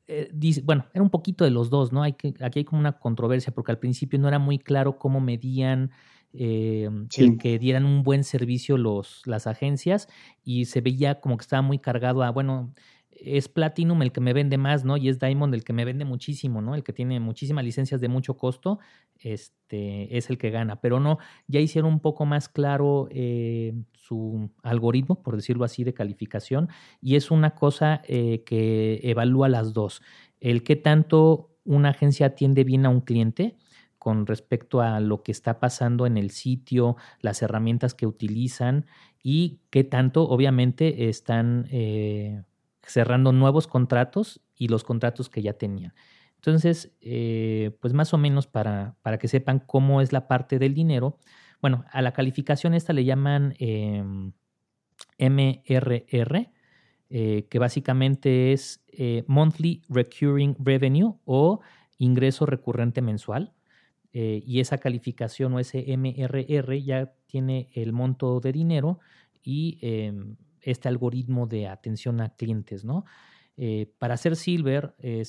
eh, 0.07 0.29
dice, 0.35 0.61
bueno, 0.61 0.85
era 0.93 1.03
un 1.03 1.09
poquito 1.09 1.45
de 1.45 1.51
los 1.51 1.71
dos, 1.71 1.93
¿no? 1.93 2.03
Hay 2.03 2.13
que, 2.13 2.35
aquí 2.43 2.59
hay 2.59 2.65
como 2.67 2.79
una 2.79 2.99
controversia 2.99 3.55
porque 3.55 3.73
al 3.73 3.79
principio 3.79 4.19
no 4.19 4.29
era 4.29 4.39
muy 4.39 4.59
claro 4.59 4.99
cómo 4.99 5.19
medían 5.19 5.93
eh, 6.35 6.91
el 7.17 7.39
que 7.39 7.59
dieran 7.59 7.87
un 7.87 8.03
buen 8.03 8.23
servicio 8.23 8.77
los, 8.77 9.23
las 9.25 9.47
agencias 9.47 10.09
y 10.45 10.67
se 10.67 10.83
veía 10.83 11.21
como 11.21 11.39
que 11.39 11.43
estaba 11.43 11.63
muy 11.63 11.79
cargado 11.79 12.23
a, 12.23 12.31
bueno, 12.31 12.75
es 13.21 13.49
Platinum 13.49 14.03
el 14.03 14.13
que 14.13 14.21
me 14.21 14.33
vende 14.33 14.59
más, 14.59 14.85
¿no? 14.85 14.97
Y 14.97 15.09
es 15.09 15.19
Diamond 15.19 15.55
el 15.55 15.65
que 15.65 15.73
me 15.73 15.85
vende 15.85 16.05
muchísimo, 16.05 16.61
¿no? 16.61 16.75
El 16.75 16.83
que 16.83 16.93
tiene 16.93 17.21
muchísimas 17.21 17.65
licencias 17.65 18.01
de 18.01 18.09
mucho 18.09 18.37
costo, 18.37 18.79
este, 19.19 20.17
es 20.17 20.31
el 20.31 20.39
que 20.39 20.51
gana. 20.51 20.81
Pero 20.81 21.01
no, 21.01 21.19
ya 21.47 21.61
hicieron 21.61 21.93
un 21.93 22.01
poco 22.01 22.27
más 22.27 22.49
claro 22.49 23.09
eh, 23.11 23.75
su 23.93 24.51
algoritmo, 24.63 25.23
por 25.23 25.37
decirlo 25.37 25.65
así, 25.65 25.85
de 25.85 25.95
calificación, 25.95 26.69
y 27.01 27.17
es 27.17 27.31
una 27.31 27.55
cosa 27.55 28.03
eh, 28.07 28.43
que 28.45 29.01
evalúa 29.03 29.49
las 29.49 29.73
dos. 29.73 30.03
El 30.41 30.63
que 30.63 30.77
tanto 30.77 31.51
una 31.65 31.91
agencia 31.91 32.27
atiende 32.27 32.65
bien 32.65 32.87
a 32.87 32.91
un 32.91 33.01
cliente, 33.01 33.57
con 33.99 34.25
respecto 34.25 34.81
a 34.81 35.01
lo 35.01 35.25
que 35.25 35.33
está 35.33 35.59
pasando 35.59 36.07
en 36.07 36.17
el 36.17 36.31
sitio, 36.31 36.97
las 37.21 37.43
herramientas 37.43 37.93
que 37.93 38.07
utilizan 38.07 38.87
y 39.21 39.59
qué 39.71 39.83
tanto 39.83 40.29
obviamente 40.29 41.09
están 41.09 41.67
eh, 41.73 42.45
cerrando 42.87 43.33
nuevos 43.33 43.67
contratos 43.67 44.41
y 44.57 44.69
los 44.69 44.85
contratos 44.85 45.29
que 45.29 45.43
ya 45.43 45.53
tenían. 45.55 45.95
Entonces, 46.37 46.93
eh, 47.01 47.77
pues 47.81 47.93
más 47.93 48.15
o 48.15 48.19
menos 48.19 48.47
para, 48.47 48.97
para, 49.03 49.19
que 49.19 49.29
sepan 49.29 49.59
cómo 49.59 50.01
es 50.01 50.13
la 50.13 50.29
parte 50.29 50.59
del 50.59 50.75
dinero. 50.75 51.19
Bueno, 51.61 51.85
a 51.91 52.03
la 52.03 52.13
calificación 52.13 52.75
esta 52.75 52.93
le 52.93 53.05
llaman 53.05 53.55
MRR, 55.19 56.51
eh, 57.09 57.47
que 57.49 57.59
básicamente 57.59 58.53
es 58.53 58.85
Monthly 59.27 59.83
Recurring 59.89 60.57
Revenue 60.59 61.17
o 61.25 61.61
ingreso 61.99 62.47
recurrente 62.47 63.03
mensual. 63.03 63.53
Eh, 64.19 64.43
y 64.47 64.61
esa 64.61 64.79
calificación 64.79 65.53
o 65.53 65.59
ese 65.59 65.85
MRR 65.95 66.83
ya 66.83 67.13
tiene 67.27 67.69
el 67.75 67.93
monto 67.93 68.41
de 68.41 68.51
dinero 68.51 68.99
y 69.43 69.79
em, 69.83 70.37
este 70.67 70.89
algoritmo 70.89 71.47
de 71.47 71.69
atención 71.69 72.21
a 72.21 72.31
clientes, 72.31 72.85
¿no? 72.85 73.05
Eh, 73.57 73.91
para 73.99 74.15
hacer 74.15 74.37
Silver 74.37 74.95
eh, 74.99 75.25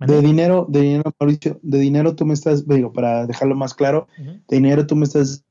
de 0.00 0.20
dinero, 0.20 0.66
de 0.68 0.80
dinero, 0.80 1.14
Mauricio, 1.20 1.60
de 1.62 1.78
dinero 1.78 2.16
tú 2.16 2.26
me 2.26 2.34
estás, 2.34 2.66
digo, 2.66 2.92
para 2.92 3.26
dejarlo 3.26 3.54
más 3.54 3.74
claro, 3.74 4.08
de 4.18 4.56
dinero 4.56 4.86
tú 4.86 4.96
me 4.96 5.04
estás 5.04 5.44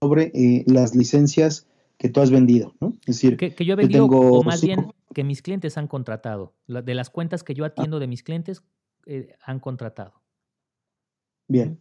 sobre 0.00 0.32
las 0.66 0.94
licencias 0.94 1.66
que 1.98 2.08
tú 2.08 2.20
has 2.20 2.30
vendido, 2.30 2.74
¿no? 2.80 2.94
Es 3.06 3.16
decir, 3.16 3.36
que, 3.36 3.52
yo 3.64 3.72
he 3.72 3.76
vendido, 3.76 4.06
o 4.06 4.44
más 4.44 4.62
bien 4.62 4.92
que 5.12 5.24
mis 5.24 5.42
clientes 5.42 5.76
han 5.76 5.88
contratado. 5.88 6.54
de 6.66 6.94
las 6.94 7.10
cuentas 7.10 7.42
que 7.42 7.54
yo 7.54 7.64
ah. 7.64 7.68
atiendo 7.68 7.98
de 7.98 8.06
mis 8.06 8.22
clientes, 8.22 8.62
han 9.44 9.58
contratado. 9.58 10.22
Bien. 11.48 11.80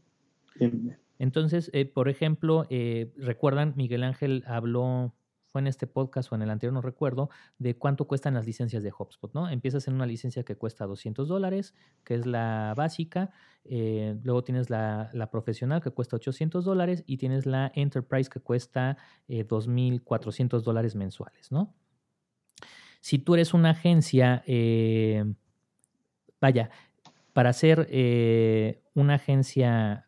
Entonces, 1.20 1.70
eh, 1.74 1.86
por 1.86 2.10
ejemplo, 2.10 2.66
eh, 2.70 3.12
recuerdan, 3.18 3.74
Miguel 3.76 4.04
Ángel 4.04 4.44
habló, 4.48 5.14
en 5.60 5.68
este 5.68 5.88
podcast 5.88 6.32
o 6.32 6.36
en 6.36 6.42
el 6.42 6.50
anterior, 6.50 6.74
no 6.74 6.82
recuerdo, 6.82 7.30
de 7.60 7.76
cuánto 7.78 8.08
cuestan 8.08 8.34
las 8.34 8.46
licencias 8.46 8.84
de 8.84 8.92
HubSpot, 8.92 9.34
¿no? 9.34 9.50
Empiezas 9.50 9.88
en 9.88 9.94
una 9.94 10.06
licencia 10.06 10.44
que 10.44 10.56
cuesta 10.56 10.86
200 10.86 11.28
dólares, 11.28 11.74
que 12.04 12.16
es 12.16 12.26
la 12.26 12.74
básica, 12.76 13.32
eh, 13.66 14.18
luego 14.24 14.44
tienes 14.44 14.70
la, 14.70 15.30
profesional 15.32 15.82
que 15.82 15.92
cuesta 15.92 16.16
800 16.16 16.64
dólares 16.66 17.04
y 17.06 17.18
tienes 17.18 17.46
la 17.46 17.72
Enterprise 17.76 18.30
que 18.30 18.40
cuesta 18.40 18.98
2.400 19.28 20.62
dólares 20.62 20.96
mensuales, 20.96 21.52
¿no? 21.52 21.74
Si 23.02 23.20
tú 23.20 23.36
eres 23.36 23.54
una 23.54 23.72
agencia, 23.72 24.44
vaya, 26.42 26.70
para 27.34 27.54
ser 27.54 27.88
una 28.96 29.16
agencia 29.16 30.08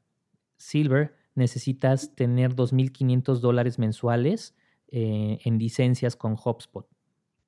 Silver 0.57 1.15
necesitas 1.35 2.13
tener 2.15 2.53
2.500 2.53 3.39
dólares 3.39 3.79
mensuales 3.79 4.55
eh, 4.91 5.39
en 5.43 5.59
licencias 5.59 6.15
con 6.15 6.33
HubSpot, 6.33 6.87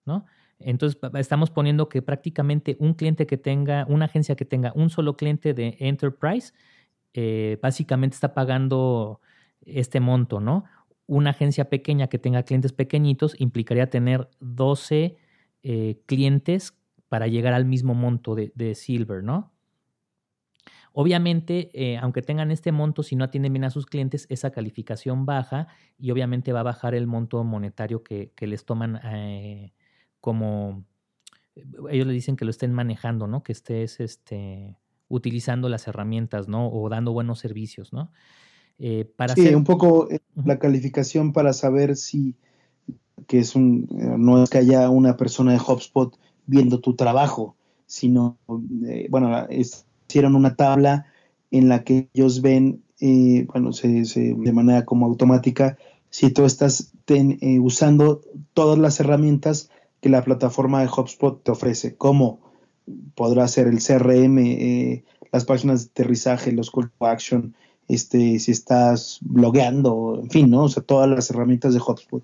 ¿no? 0.06 0.26
Entonces 0.60 1.00
estamos 1.16 1.50
poniendo 1.50 1.90
que 1.90 2.02
prácticamente 2.02 2.78
un 2.80 2.94
cliente 2.94 3.26
que 3.26 3.38
tenga, 3.38 3.86
una 3.90 4.06
agencia 4.06 4.36
que 4.36 4.46
tenga 4.46 4.72
un 4.76 4.90
solo 4.90 5.18
cliente 5.18 5.54
de 5.54 5.76
Enterprise, 5.80 6.54
eh, 7.14 7.58
básicamente 7.62 8.16
está 8.16 8.34
pagando 8.34 9.22
este 9.66 10.00
monto, 10.00 10.40
¿no? 10.40 10.66
Una 11.08 11.32
agencia 11.32 11.70
pequeña 11.70 12.08
que 12.08 12.20
tenga 12.20 12.44
clientes 12.44 12.74
pequeñitos 12.74 13.40
implicaría 13.40 13.90
tener 13.90 14.30
12 14.40 15.18
eh, 15.64 16.00
clientes 16.06 16.78
para 17.10 17.28
llegar 17.28 17.54
al 17.54 17.66
mismo 17.66 17.94
monto 17.94 18.36
de, 18.36 18.52
de 18.56 18.76
Silver, 18.76 19.24
¿no? 19.24 19.51
Obviamente, 20.94 21.70
eh, 21.74 21.98
aunque 21.98 22.22
tengan 22.22 22.52
este 22.52 22.72
monto, 22.72 23.02
si 23.02 23.16
no 23.16 23.24
atienden 23.24 23.54
bien 23.54 23.64
a 23.64 23.70
sus 23.70 23.86
clientes, 23.86 24.26
esa 24.30 24.52
calificación 24.52 25.26
baja 25.26 25.68
y 25.98 26.12
obviamente 26.12 26.52
va 26.52 26.60
a 26.62 26.64
bajar 26.64 26.96
el 26.96 27.08
monto 27.08 27.44
monetario 27.44 28.04
que, 28.04 28.32
les 28.40 28.66
toman 28.66 29.00
eh, 29.06 29.74
como, 30.20 30.84
ellos 31.90 32.08
le 32.08 32.14
dicen 32.14 32.36
que 32.36 32.44
lo 32.44 32.52
estén 32.52 32.74
manejando, 32.74 33.26
¿no? 33.28 33.42
Que 33.42 33.54
estés 33.54 34.02
este, 34.02 34.76
utilizando 35.08 35.70
las 35.70 35.88
herramientas, 35.88 36.50
¿no? 36.50 36.68
O 36.70 36.90
dando 36.90 37.14
buenos 37.14 37.40
servicios, 37.40 37.94
¿no? 37.94 38.12
Eh, 38.78 39.06
para 39.16 39.36
sí, 39.36 39.54
un 39.54 39.64
poco 39.64 40.10
la 40.44 40.60
calificación 40.60 41.32
para 41.32 41.54
saber 41.54 41.96
si 41.96 42.36
que 43.28 43.40
es 43.40 43.56
un, 43.56 43.88
no 43.92 44.44
es 44.44 44.50
que 44.50 44.58
haya 44.58 44.90
una 44.90 45.16
persona 45.16 45.54
de 45.54 45.60
HubSpot 45.60 46.18
viendo 46.48 46.82
tu 46.82 46.96
trabajo, 46.96 47.56
sino, 47.86 48.40
bueno, 49.10 49.48
es 49.50 49.86
hicieron 50.12 50.36
una 50.36 50.56
tabla 50.56 51.06
en 51.52 51.70
la 51.70 51.84
que 51.84 52.10
ellos 52.14 52.42
ven, 52.42 52.84
eh, 53.00 53.48
bueno, 53.52 53.72
de 53.72 54.54
manera 54.54 54.86
como 54.86 55.06
automática, 55.06 55.78
si 56.10 56.32
tú 56.32 56.44
estás 56.44 56.92
eh, 57.08 57.60
usando 57.60 58.22
todas 58.54 58.78
las 58.78 59.00
herramientas 59.00 59.70
que 60.02 60.10
la 60.10 60.24
plataforma 60.24 60.82
de 60.82 60.90
HubSpot 60.90 61.42
te 61.42 61.52
ofrece, 61.52 61.96
como 61.96 62.40
podrá 63.16 63.48
ser 63.48 63.68
el 63.68 63.80
CRM, 63.80 64.38
eh, 64.40 65.04
las 65.32 65.46
páginas 65.46 65.86
de 65.86 65.92
aterrizaje, 65.92 66.52
los 66.52 66.72
call 66.72 66.92
to 66.92 67.06
action, 67.06 67.56
este, 67.88 68.40
si 68.40 68.52
estás 68.52 69.20
blogueando, 69.22 70.20
en 70.22 70.30
fin, 70.30 70.50
¿no? 70.50 70.64
O 70.64 70.70
sea, 70.70 70.84
todas 70.84 71.10
las 71.10 71.30
herramientas 71.30 71.74
de 71.74 71.80
HubSpot. 71.80 72.24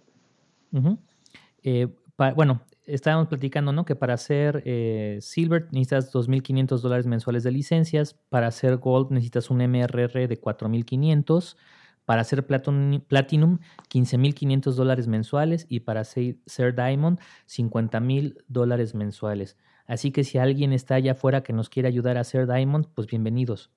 bueno, 2.36 2.62
estábamos 2.88 3.28
platicando, 3.28 3.72
¿no? 3.74 3.86
Que 3.86 3.96
para 3.96 4.14
hacer 4.14 4.64
eh, 4.66 5.20
Silver 5.22 5.68
necesitas 5.72 6.12
2.500 6.14 6.80
dólares 6.80 7.06
mensuales 7.06 7.44
de 7.44 7.52
licencias, 7.52 8.16
para 8.30 8.48
hacer 8.48 8.78
Gold 8.78 9.12
necesitas 9.12 9.50
un 9.50 9.62
MRR 9.62 10.28
de 10.28 10.42
4.500, 10.42 11.58
para 12.06 12.22
hacer 12.22 12.48
Platinum, 12.48 13.02
Platinum 13.02 13.60
15.500 13.90 14.74
dólares 14.74 15.08
mensuales 15.08 15.66
y 15.68 15.82
para 15.82 16.06
ser, 16.06 16.38
Diamond 16.76 17.20
50.000 17.48 18.38
dólares 18.48 18.96
mensuales. 18.96 19.58
Así 19.86 20.12
que 20.12 20.24
si 20.24 20.38
alguien 20.38 20.74
está 20.74 20.96
allá 20.96 21.12
afuera 21.12 21.44
que 21.44 21.54
nos 21.54 21.70
quiere 21.70 21.90
ayudar 21.90 22.18
a 22.18 22.22
hacer 22.22 22.48
Diamond, 22.48 22.88
pues 22.96 23.08
bienvenidos. 23.08 23.72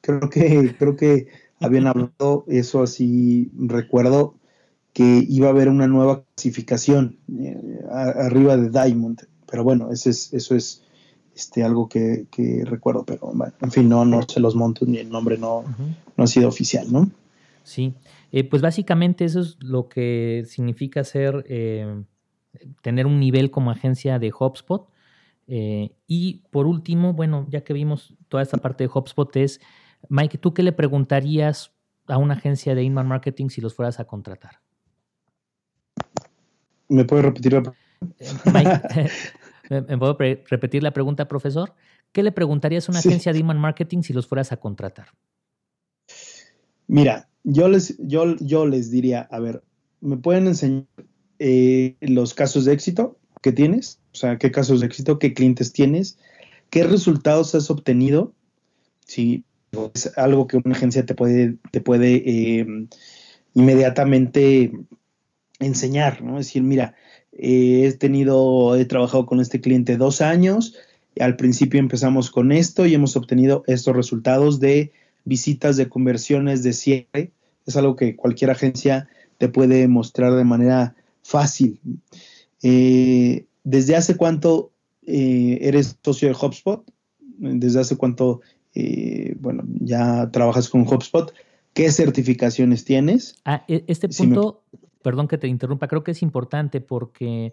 Creo 0.00 0.28
que, 0.30 0.74
creo 0.78 0.96
que 0.96 1.28
habían 1.60 1.86
hablado 1.86 2.44
eso 2.48 2.82
así, 2.82 3.52
recuerdo, 3.54 4.34
que 4.92 5.24
iba 5.28 5.48
a 5.48 5.50
haber 5.50 5.68
una 5.68 5.86
nueva 5.86 6.24
clasificación 6.34 7.18
eh, 7.40 7.80
arriba 7.90 8.56
de 8.56 8.70
Diamond. 8.70 9.26
Pero 9.50 9.64
bueno, 9.64 9.90
eso 9.90 10.10
es, 10.10 10.32
eso 10.32 10.54
es 10.54 10.82
este, 11.34 11.62
algo 11.62 11.88
que, 11.88 12.26
recuerdo, 12.64 13.04
pero 13.04 13.32
bueno, 13.32 13.54
en 13.60 13.70
fin, 13.70 13.88
no, 13.88 14.04
no 14.04 14.22
sé 14.22 14.40
los 14.40 14.54
montos 14.54 14.88
ni 14.88 14.98
el 14.98 15.10
nombre 15.10 15.38
no, 15.38 15.64
no 16.16 16.24
ha 16.24 16.26
sido 16.26 16.48
oficial, 16.48 16.92
¿no? 16.92 17.10
Sí, 17.64 17.94
eh, 18.32 18.44
pues 18.44 18.60
básicamente 18.60 19.24
eso 19.24 19.40
es 19.40 19.56
lo 19.60 19.88
que 19.88 20.44
significa 20.46 21.04
ser, 21.04 21.44
eh, 21.48 22.02
tener 22.82 23.06
un 23.06 23.20
nivel 23.20 23.50
como 23.50 23.70
agencia 23.70 24.18
de 24.18 24.32
HubSpot. 24.32 24.88
y 25.46 26.42
por 26.50 26.66
último, 26.66 27.12
bueno, 27.12 27.46
ya 27.50 27.62
que 27.62 27.72
vimos 27.72 28.14
toda 28.28 28.42
esta 28.42 28.58
parte 28.58 28.84
de 28.84 28.90
HubSpot 28.92 29.34
es, 29.36 29.60
Mike, 30.08 30.38
¿tú 30.38 30.54
qué 30.54 30.62
le 30.62 30.72
preguntarías 30.72 31.72
a 32.06 32.18
una 32.18 32.34
agencia 32.34 32.74
de 32.74 32.82
inbound 32.82 33.08
marketing 33.08 33.48
si 33.48 33.60
los 33.60 33.74
fueras 33.74 34.00
a 34.00 34.04
contratar? 34.04 34.61
¿Me 36.92 37.04
puede 37.04 37.22
repetir 37.22 37.54
la 37.54 37.62
pregunta? 37.62 38.82
¿Me 39.88 39.98
puedo 39.98 40.16
repetir 40.48 40.82
la 40.82 40.92
pregunta, 40.92 41.26
profesor? 41.26 41.74
¿Qué 42.12 42.22
le 42.22 42.32
preguntarías 42.32 42.88
a 42.88 42.92
una 42.92 42.98
agencia 42.98 43.32
de 43.32 43.38
Iman 43.38 43.58
Marketing 43.58 44.02
si 44.02 44.12
los 44.12 44.26
fueras 44.26 44.52
a 44.52 44.58
contratar? 44.58 45.08
Mira, 46.86 47.28
yo 47.44 47.68
les, 47.68 47.96
yo, 47.98 48.36
yo 48.36 48.66
les 48.66 48.90
diría, 48.90 49.22
a 49.30 49.40
ver, 49.40 49.62
¿me 50.02 50.18
pueden 50.18 50.46
enseñar 50.46 50.84
eh, 51.38 51.96
los 52.00 52.34
casos 52.34 52.66
de 52.66 52.74
éxito 52.74 53.18
que 53.40 53.52
tienes? 53.52 53.98
O 54.12 54.16
sea, 54.16 54.36
¿qué 54.36 54.50
casos 54.50 54.80
de 54.80 54.86
éxito, 54.86 55.18
qué 55.18 55.32
clientes 55.32 55.72
tienes? 55.72 56.18
¿Qué 56.68 56.84
resultados 56.84 57.54
has 57.54 57.70
obtenido? 57.70 58.34
Si 59.06 59.44
es 59.94 60.18
algo 60.18 60.46
que 60.46 60.58
una 60.58 60.74
agencia 60.74 61.06
te 61.06 61.14
puede, 61.14 61.56
te 61.70 61.80
puede 61.80 62.16
eh, 62.26 62.66
inmediatamente 63.54 64.72
enseñar, 65.62 66.22
¿no? 66.22 66.38
Es 66.38 66.46
decir, 66.46 66.62
mira, 66.62 66.94
eh, 67.32 67.86
he 67.86 67.92
tenido, 67.92 68.76
he 68.76 68.84
trabajado 68.84 69.26
con 69.26 69.40
este 69.40 69.60
cliente 69.60 69.96
dos 69.96 70.20
años, 70.20 70.74
al 71.20 71.36
principio 71.36 71.80
empezamos 71.80 72.30
con 72.30 72.52
esto 72.52 72.86
y 72.86 72.94
hemos 72.94 73.16
obtenido 73.16 73.64
estos 73.66 73.94
resultados 73.94 74.60
de 74.60 74.92
visitas, 75.24 75.76
de 75.76 75.88
conversiones, 75.88 76.62
de 76.62 76.72
cierre. 76.72 77.30
Es 77.66 77.76
algo 77.76 77.96
que 77.96 78.16
cualquier 78.16 78.50
agencia 78.50 79.08
te 79.38 79.48
puede 79.48 79.88
mostrar 79.88 80.34
de 80.34 80.44
manera 80.44 80.94
fácil. 81.22 81.78
Eh, 82.62 83.44
¿Desde 83.62 83.94
hace 83.94 84.16
cuánto 84.16 84.72
eh, 85.06 85.58
eres 85.60 85.96
socio 86.02 86.28
de 86.28 86.34
HubSpot? 86.34 86.82
¿Desde 87.38 87.80
hace 87.80 87.96
cuánto, 87.96 88.40
bueno, 89.40 89.64
ya 89.80 90.30
trabajas 90.32 90.68
con 90.68 90.82
HubSpot? 90.82 91.32
¿Qué 91.74 91.90
certificaciones 91.90 92.84
tienes? 92.84 93.36
Ah, 93.44 93.64
e, 93.66 93.84
este 93.86 94.08
punto, 94.08 94.62
perdón 95.02 95.28
que 95.28 95.38
te 95.38 95.48
interrumpa, 95.48 95.88
creo 95.88 96.04
que 96.04 96.12
es 96.12 96.22
importante 96.22 96.80
porque 96.80 97.52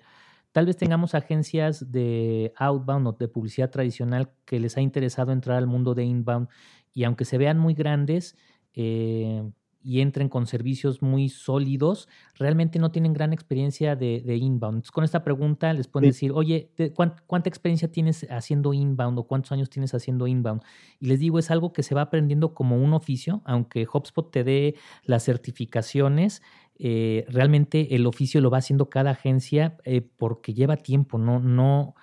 tal 0.51 0.65
vez 0.65 0.77
tengamos 0.77 1.15
agencias 1.15 1.91
de 1.91 2.53
outbound 2.57 3.07
o 3.07 3.11
de 3.13 3.27
publicidad 3.27 3.69
tradicional 3.69 4.31
que 4.45 4.59
les 4.59 4.77
ha 4.77 4.81
interesado 4.81 5.31
entrar 5.31 5.57
al 5.57 5.67
mundo 5.67 5.93
de 5.95 6.03
inbound 6.03 6.47
y 6.93 7.03
aunque 7.03 7.25
se 7.25 7.37
vean 7.37 7.59
muy 7.59 7.73
grandes, 7.73 8.35
eh, 8.73 9.43
y 9.81 10.01
entren 10.01 10.27
con 10.27 10.45
servicios 10.45 11.01
muy 11.01 11.29
sólidos, 11.29 12.09
realmente 12.35 12.79
no 12.79 12.91
tienen 12.91 13.13
gran 13.13 13.31
experiencia 13.31 13.95
de, 13.95 14.35
inbound. 14.35 14.85
con 14.91 15.03
esta 15.03 15.23
pregunta 15.23 15.73
les 15.73 15.87
pueden 15.87 16.09
decir, 16.09 16.31
oye, 16.33 16.69
¿cuánta, 16.95 17.49
experiencia 17.49 17.89
tienes 17.89 18.27
haciendo 18.29 18.73
inbound 18.73 19.17
o 19.19 19.23
cuántos 19.23 19.51
años 19.51 19.69
tienes 19.69 19.93
haciendo 19.93 20.27
inbound? 20.27 20.61
Y 20.99 21.07
les 21.07 21.19
digo, 21.19 21.39
es 21.39 21.49
algo 21.49 21.71
que 21.71 21.83
se 21.83 21.95
va 21.95 22.01
aprendiendo 22.01 22.53
como 22.53 22.75
un 22.75 22.93
oficio, 22.93 23.41
aunque 23.45 23.87
HubSpot 23.91 24.29
te 24.29 24.43
dé 24.43 24.75
las 25.05 25.23
certificaciones. 25.23 26.41
Eh, 26.81 27.25
realmente 27.27 27.93
el 27.95 28.07
oficio 28.07 28.39
lo 28.39 28.49
va 28.49 28.59
haciendo 28.59 28.89
cada 28.89 29.11
agencia 29.11 29.77
eh, 29.83 30.01
porque 30.01 30.53
lleva 30.53 30.77
tiempo, 30.77 31.17
no, 31.17 31.39
no, 31.39 31.93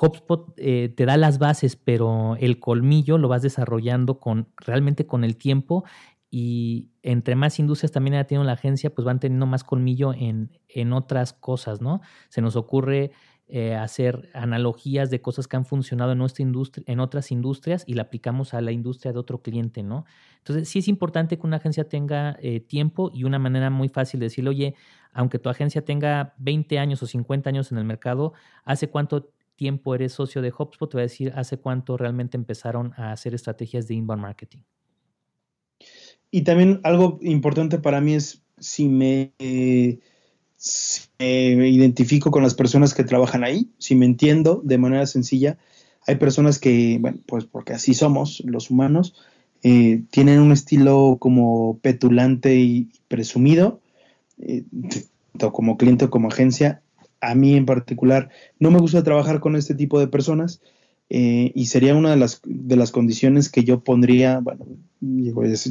HubSpot 0.00 0.54
eh, 0.56 0.88
te 0.96 1.04
da 1.04 1.16
las 1.16 1.38
bases, 1.38 1.74
pero 1.74 2.36
el 2.36 2.60
colmillo 2.60 3.18
lo 3.18 3.26
vas 3.26 3.42
desarrollando 3.42 4.20
con 4.20 4.48
realmente 4.56 5.04
con 5.04 5.24
el 5.24 5.36
tiempo 5.36 5.84
y 6.30 6.90
entre 7.02 7.34
más 7.34 7.58
industrias 7.58 7.90
también 7.90 8.14
ha 8.14 8.24
tenido 8.24 8.44
la 8.44 8.52
agencia, 8.52 8.94
pues 8.94 9.04
van 9.04 9.18
teniendo 9.18 9.46
más 9.46 9.64
colmillo 9.64 10.14
en, 10.14 10.56
en 10.68 10.92
otras 10.92 11.32
cosas, 11.32 11.80
¿no? 11.80 12.00
Se 12.28 12.40
nos 12.40 12.54
ocurre 12.54 13.10
eh, 13.52 13.74
hacer 13.74 14.30
analogías 14.32 15.10
de 15.10 15.20
cosas 15.20 15.48
que 15.48 15.56
han 15.56 15.64
funcionado 15.64 16.12
en 16.12 16.18
nuestra 16.18 16.42
industria, 16.42 16.84
en 16.86 17.00
otras 17.00 17.32
industrias 17.32 17.84
y 17.86 17.94
la 17.94 18.02
aplicamos 18.02 18.54
a 18.54 18.60
la 18.60 18.70
industria 18.70 19.12
de 19.12 19.18
otro 19.18 19.42
cliente, 19.42 19.82
¿no? 19.82 20.04
Entonces, 20.38 20.68
sí 20.68 20.78
es 20.78 20.88
importante 20.88 21.36
que 21.36 21.46
una 21.46 21.56
agencia 21.56 21.88
tenga 21.88 22.36
eh, 22.40 22.60
tiempo 22.60 23.10
y 23.12 23.24
una 23.24 23.38
manera 23.38 23.68
muy 23.68 23.88
fácil 23.88 24.20
de 24.20 24.26
decirle, 24.26 24.50
oye, 24.50 24.74
aunque 25.12 25.38
tu 25.38 25.48
agencia 25.48 25.84
tenga 25.84 26.34
20 26.38 26.78
años 26.78 27.02
o 27.02 27.06
50 27.06 27.50
años 27.50 27.72
en 27.72 27.78
el 27.78 27.84
mercado, 27.84 28.34
¿hace 28.64 28.88
cuánto 28.88 29.32
tiempo 29.56 29.94
eres 29.94 30.12
socio 30.12 30.42
de 30.42 30.52
HubSpot? 30.56 30.88
Te 30.88 30.96
voy 30.96 31.02
a 31.02 31.02
decir, 31.02 31.32
¿hace 31.34 31.58
cuánto 31.58 31.96
realmente 31.96 32.36
empezaron 32.36 32.92
a 32.96 33.12
hacer 33.12 33.34
estrategias 33.34 33.88
de 33.88 33.94
inbound 33.94 34.22
marketing? 34.22 34.60
Y 36.30 36.42
también 36.42 36.80
algo 36.84 37.18
importante 37.22 37.78
para 37.78 38.00
mí 38.00 38.14
es 38.14 38.44
si 38.58 38.88
me, 38.88 39.32
identifico 41.18 42.30
con 42.30 42.42
las 42.42 42.54
personas 42.54 42.94
que 42.94 43.04
trabajan 43.04 43.44
ahí, 43.44 43.70
si 43.78 43.94
me 43.94 44.06
entiendo 44.06 44.60
de 44.64 44.78
manera 44.78 45.06
sencilla. 45.06 45.58
Hay 46.06 46.16
personas 46.16 46.58
que, 46.58 46.98
bueno, 47.00 47.18
pues 47.26 47.44
porque 47.44 47.72
así 47.72 47.94
somos 47.94 48.42
los 48.44 48.70
humanos, 48.70 49.14
eh, 49.62 50.02
tienen 50.10 50.40
un 50.40 50.52
estilo 50.52 51.18
como 51.20 51.78
petulante 51.82 52.56
y 52.56 52.88
presumido, 53.08 53.80
eh, 54.38 54.64
como 55.52 55.76
cliente 55.76 56.06
o 56.06 56.10
como 56.10 56.28
agencia. 56.28 56.82
A 57.20 57.34
mí 57.34 57.54
en 57.54 57.66
particular 57.66 58.30
no 58.58 58.70
me 58.70 58.78
gusta 58.78 59.02
trabajar 59.02 59.40
con 59.40 59.56
este 59.56 59.74
tipo 59.74 60.00
de 60.00 60.08
personas 60.08 60.62
eh, 61.10 61.52
y 61.54 61.66
sería 61.66 61.94
una 61.94 62.10
de 62.10 62.16
las, 62.16 62.40
de 62.44 62.76
las 62.76 62.92
condiciones 62.92 63.50
que 63.50 63.64
yo 63.64 63.80
pondría, 63.80 64.40
bueno, 64.40 64.64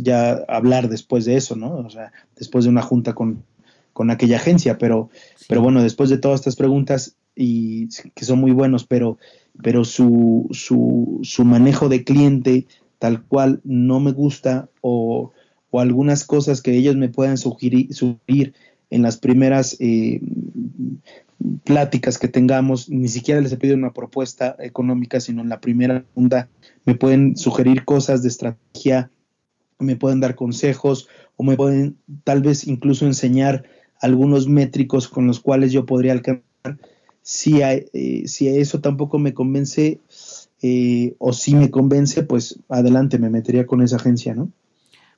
ya 0.04 0.34
hablar 0.48 0.90
después 0.90 1.26
de 1.26 1.38
eso, 1.38 1.56
¿no? 1.56 1.78
O 1.78 1.90
sea, 1.90 2.12
después 2.36 2.66
de 2.66 2.70
una 2.70 2.82
junta 2.82 3.14
con, 3.16 3.44
aquella 4.08 4.38
agencia, 4.38 4.78
pero, 4.78 5.10
pero 5.48 5.62
bueno, 5.62 5.84
después 5.84 6.10
de 6.10 6.18
todas 6.18 6.40
estas 6.40 6.56
preguntas 6.56 7.16
y 7.36 7.88
que 8.16 8.26
son 8.26 8.40
muy 8.40 8.52
buenos, 8.52 8.86
pero, 8.86 9.18
pero 9.62 9.86
su, 9.86 10.48
su, 10.52 11.20
su 11.24 11.46
manejo 11.46 11.90
de 11.90 12.04
cliente 12.04 12.68
tal 12.98 13.24
cual 13.24 13.62
no 13.64 14.00
me 14.00 14.12
gusta 14.12 14.70
o, 14.82 15.32
o 15.72 15.80
algunas 15.80 16.26
cosas 16.26 16.62
que 16.62 16.76
ellos 16.76 16.96
me 16.96 17.10
puedan 17.10 17.38
sugerir, 17.38 17.94
sugerir 17.94 18.54
en 18.90 19.02
las 19.02 19.18
primeras 19.18 19.78
eh, 19.80 20.22
pláticas 21.64 22.18
que 22.18 22.28
tengamos, 22.28 22.90
ni 22.90 23.08
siquiera 23.08 23.42
les 23.42 23.52
he 23.52 23.58
pedido 23.58 23.78
una 23.78 23.94
propuesta 23.94 24.56
económica, 24.60 25.20
sino 25.20 25.42
en 25.42 25.50
la 25.50 25.62
primera 25.62 26.06
ronda 26.16 26.50
me 26.86 26.96
pueden 26.96 27.38
sugerir 27.38 27.86
cosas 27.86 28.24
de 28.24 28.30
estrategia, 28.30 29.12
me 29.78 29.96
pueden 29.96 30.20
dar 30.20 30.36
consejos 30.36 31.08
o 31.38 31.44
me 31.44 31.56
pueden 31.56 31.98
tal 32.24 32.42
vez 32.42 32.68
incluso 32.68 33.06
enseñar 33.06 33.64
algunos 34.00 34.48
métricos 34.48 35.08
con 35.08 35.28
los 35.28 35.40
cuales 35.40 35.72
yo 35.72 35.86
podría 35.86 36.14
alcanzar. 36.14 36.44
Si, 37.22 37.62
eh, 37.62 38.24
si 38.26 38.48
eso 38.48 38.82
tampoco 38.82 39.20
me 39.20 39.34
convence 39.34 40.00
eh, 40.62 41.16
o 41.20 41.34
si 41.34 41.56
me 41.56 41.72
convence, 41.72 42.24
pues 42.24 42.60
adelante, 42.70 43.20
me 43.20 43.30
metería 43.30 43.66
con 43.66 43.82
esa 43.82 43.98
agencia, 43.98 44.34
¿no? 44.34 44.52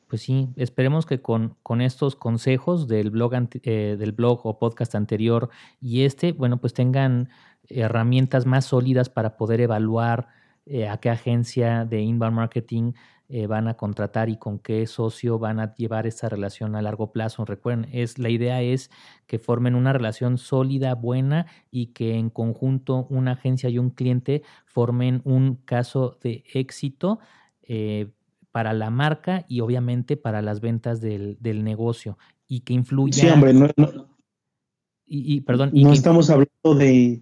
Pues 0.08 0.24
sí, 0.24 0.50
esperemos 0.58 1.06
que 1.06 1.22
con, 1.22 1.56
con 1.63 1.80
estos 1.80 2.17
consejos 2.17 2.88
del 2.89 3.12
blog, 3.12 3.32
eh, 3.63 3.96
del 3.98 4.12
blog 4.12 4.46
o 4.46 4.60
podcast 4.60 4.94
anterior 4.94 5.50
y 5.80 6.02
este, 6.02 6.34
bueno, 6.34 6.58
pues 6.58 6.74
tengan 6.74 7.30
herramientas 7.70 8.46
más 8.46 8.65
sólidas 8.65 9.10
para 9.10 9.38
poder 9.38 9.62
evaluar 9.62 10.28
eh, 10.65 10.89
a 10.89 10.98
qué 10.98 11.10
agencia 11.10 11.86
de 11.86 12.02
inbound 12.02 12.36
marketing 12.36 12.91
eh, 13.32 13.48
van 13.48 13.67
a 13.67 13.76
contratar 13.76 14.30
y 14.30 14.38
con 14.38 14.60
qué 14.60 14.86
socio 14.88 15.39
van 15.39 15.60
a 15.60 15.74
llevar 15.76 16.06
esta 16.06 16.30
relación 16.30 16.76
a 16.76 16.82
largo 16.82 17.12
plazo. 17.12 17.46
Recuerden, 17.46 17.89
es, 17.91 18.20
la 18.20 18.30
idea 18.30 18.62
es 18.62 18.91
que 19.28 19.39
formen 19.39 19.76
una 19.76 19.94
relación 19.94 20.38
sólida, 20.38 20.94
buena 20.96 21.48
y 21.72 21.88
que 21.88 22.15
en 22.15 22.30
conjunto 22.30 23.08
una 23.10 23.32
agencia 23.32 23.70
y 23.70 23.78
un 23.78 23.89
cliente 23.89 24.44
formen 24.65 25.22
un 25.24 25.56
caso 25.56 26.17
de 26.22 26.44
éxito 26.54 27.20
para 28.52 28.74
la 28.74 28.89
marca 28.89 29.46
y 29.48 29.62
obviamente 29.62 30.17
para 30.17 30.41
las 30.41 30.62
ventas 30.62 31.00
del, 31.02 31.38
negocio 31.63 32.17
y 32.48 32.62
que 32.62 32.74
influya. 32.74 33.13
Sí, 33.13 33.30
hombre, 33.30 33.54
no, 33.54 33.67
y, 35.13 35.41
perdón, 35.41 35.72
no 35.74 35.91
estamos 35.91 36.30
hablando 36.30 36.74
de, 36.74 37.22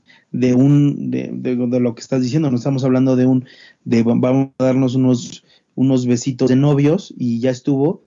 un 0.53 1.09
de, 1.09 1.79
lo 1.79 1.95
que 1.95 2.01
estás 2.01 2.21
diciendo, 2.21 2.51
no 2.51 2.57
estamos 2.57 2.83
hablando 2.83 3.15
de 3.15 3.25
un 3.25 3.45
de 3.83 4.03
vamos 4.03 4.51
a 4.59 4.63
darnos 4.63 4.93
unos 4.93 5.43
unos 5.79 6.05
besitos 6.05 6.49
de 6.49 6.57
novios 6.57 7.13
y 7.17 7.39
ya 7.39 7.51
estuvo, 7.51 8.03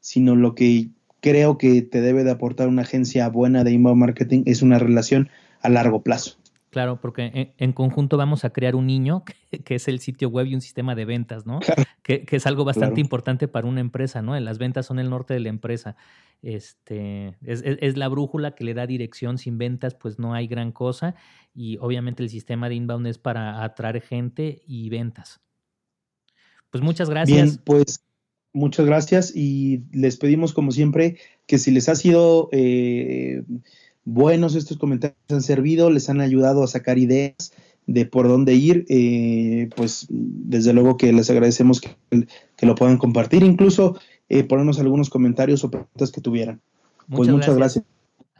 sino 0.00 0.34
lo 0.34 0.56
que 0.56 0.88
creo 1.20 1.56
que 1.56 1.80
te 1.80 2.00
debe 2.00 2.24
de 2.24 2.32
aportar 2.32 2.66
una 2.66 2.82
agencia 2.82 3.28
buena 3.28 3.62
de 3.62 3.70
inbound 3.70 4.00
marketing 4.00 4.42
es 4.44 4.60
una 4.60 4.80
relación 4.80 5.30
a 5.60 5.68
largo 5.68 6.02
plazo. 6.02 6.36
Claro, 6.70 7.00
porque 7.00 7.54
en, 7.58 7.72
conjunto 7.74 8.16
vamos 8.16 8.44
a 8.44 8.50
crear 8.50 8.74
un 8.74 8.88
niño, 8.88 9.22
que, 9.64 9.76
es 9.76 9.86
el 9.86 10.00
sitio 10.00 10.30
web 10.30 10.48
y 10.48 10.56
un 10.56 10.60
sistema 10.60 10.96
de 10.96 11.04
ventas, 11.04 11.46
¿no? 11.46 11.60
Que, 12.02 12.26
es 12.28 12.46
algo 12.48 12.64
bastante 12.64 13.00
importante 13.00 13.46
para 13.46 13.68
una 13.68 13.80
empresa, 13.80 14.20
¿no? 14.20 14.38
Las 14.40 14.58
ventas 14.58 14.86
son 14.86 14.98
el 14.98 15.08
norte 15.08 15.32
de 15.32 15.40
la 15.40 15.48
empresa. 15.48 15.94
Este, 16.42 17.36
es, 17.44 17.96
la 17.96 18.08
brújula 18.08 18.56
que 18.56 18.64
le 18.64 18.74
da 18.74 18.88
dirección. 18.88 19.38
Sin 19.38 19.58
ventas, 19.58 19.94
pues 19.94 20.18
no 20.18 20.34
hay 20.34 20.48
gran 20.48 20.72
cosa. 20.72 21.14
Y 21.54 21.78
obviamente 21.78 22.24
el 22.24 22.30
sistema 22.30 22.68
de 22.68 22.74
inbound 22.74 23.06
es 23.06 23.18
para 23.18 23.62
atraer 23.62 24.00
gente 24.00 24.60
y 24.66 24.90
ventas. 24.90 25.40
Pues 26.72 26.82
muchas 26.82 27.08
gracias. 27.08 27.36
Bien, 27.36 27.60
pues 27.64 28.02
muchas 28.52 28.84
gracias 28.86 29.32
y 29.34 29.84
les 29.92 30.16
pedimos 30.16 30.52
como 30.52 30.72
siempre 30.72 31.18
que 31.46 31.58
si 31.58 31.70
les 31.70 31.88
ha 31.88 31.94
sido... 31.94 32.48
Eh, 32.50 33.44
buenos 34.04 34.54
estos 34.54 34.78
comentarios 34.78 35.16
han 35.30 35.42
servido, 35.42 35.90
les 35.90 36.08
han 36.08 36.20
ayudado 36.20 36.62
a 36.62 36.66
sacar 36.66 36.98
ideas 36.98 37.52
de 37.86 38.06
por 38.06 38.28
dónde 38.28 38.54
ir, 38.54 38.84
eh, 38.88 39.68
pues 39.76 40.06
desde 40.08 40.72
luego 40.72 40.96
que 40.96 41.12
les 41.12 41.30
agradecemos 41.30 41.80
que, 41.80 41.90
lo 42.60 42.74
puedan 42.74 42.96
compartir, 42.96 43.42
incluso 43.42 43.98
eh, 44.28 44.44
ponernos 44.44 44.78
algunos 44.78 45.10
comentarios 45.10 45.64
o 45.64 45.70
preguntas 45.70 46.12
que 46.12 46.20
tuvieran. 46.20 46.60
pues 47.08 47.28
muchas 47.28 47.56
gracias. 47.56 47.84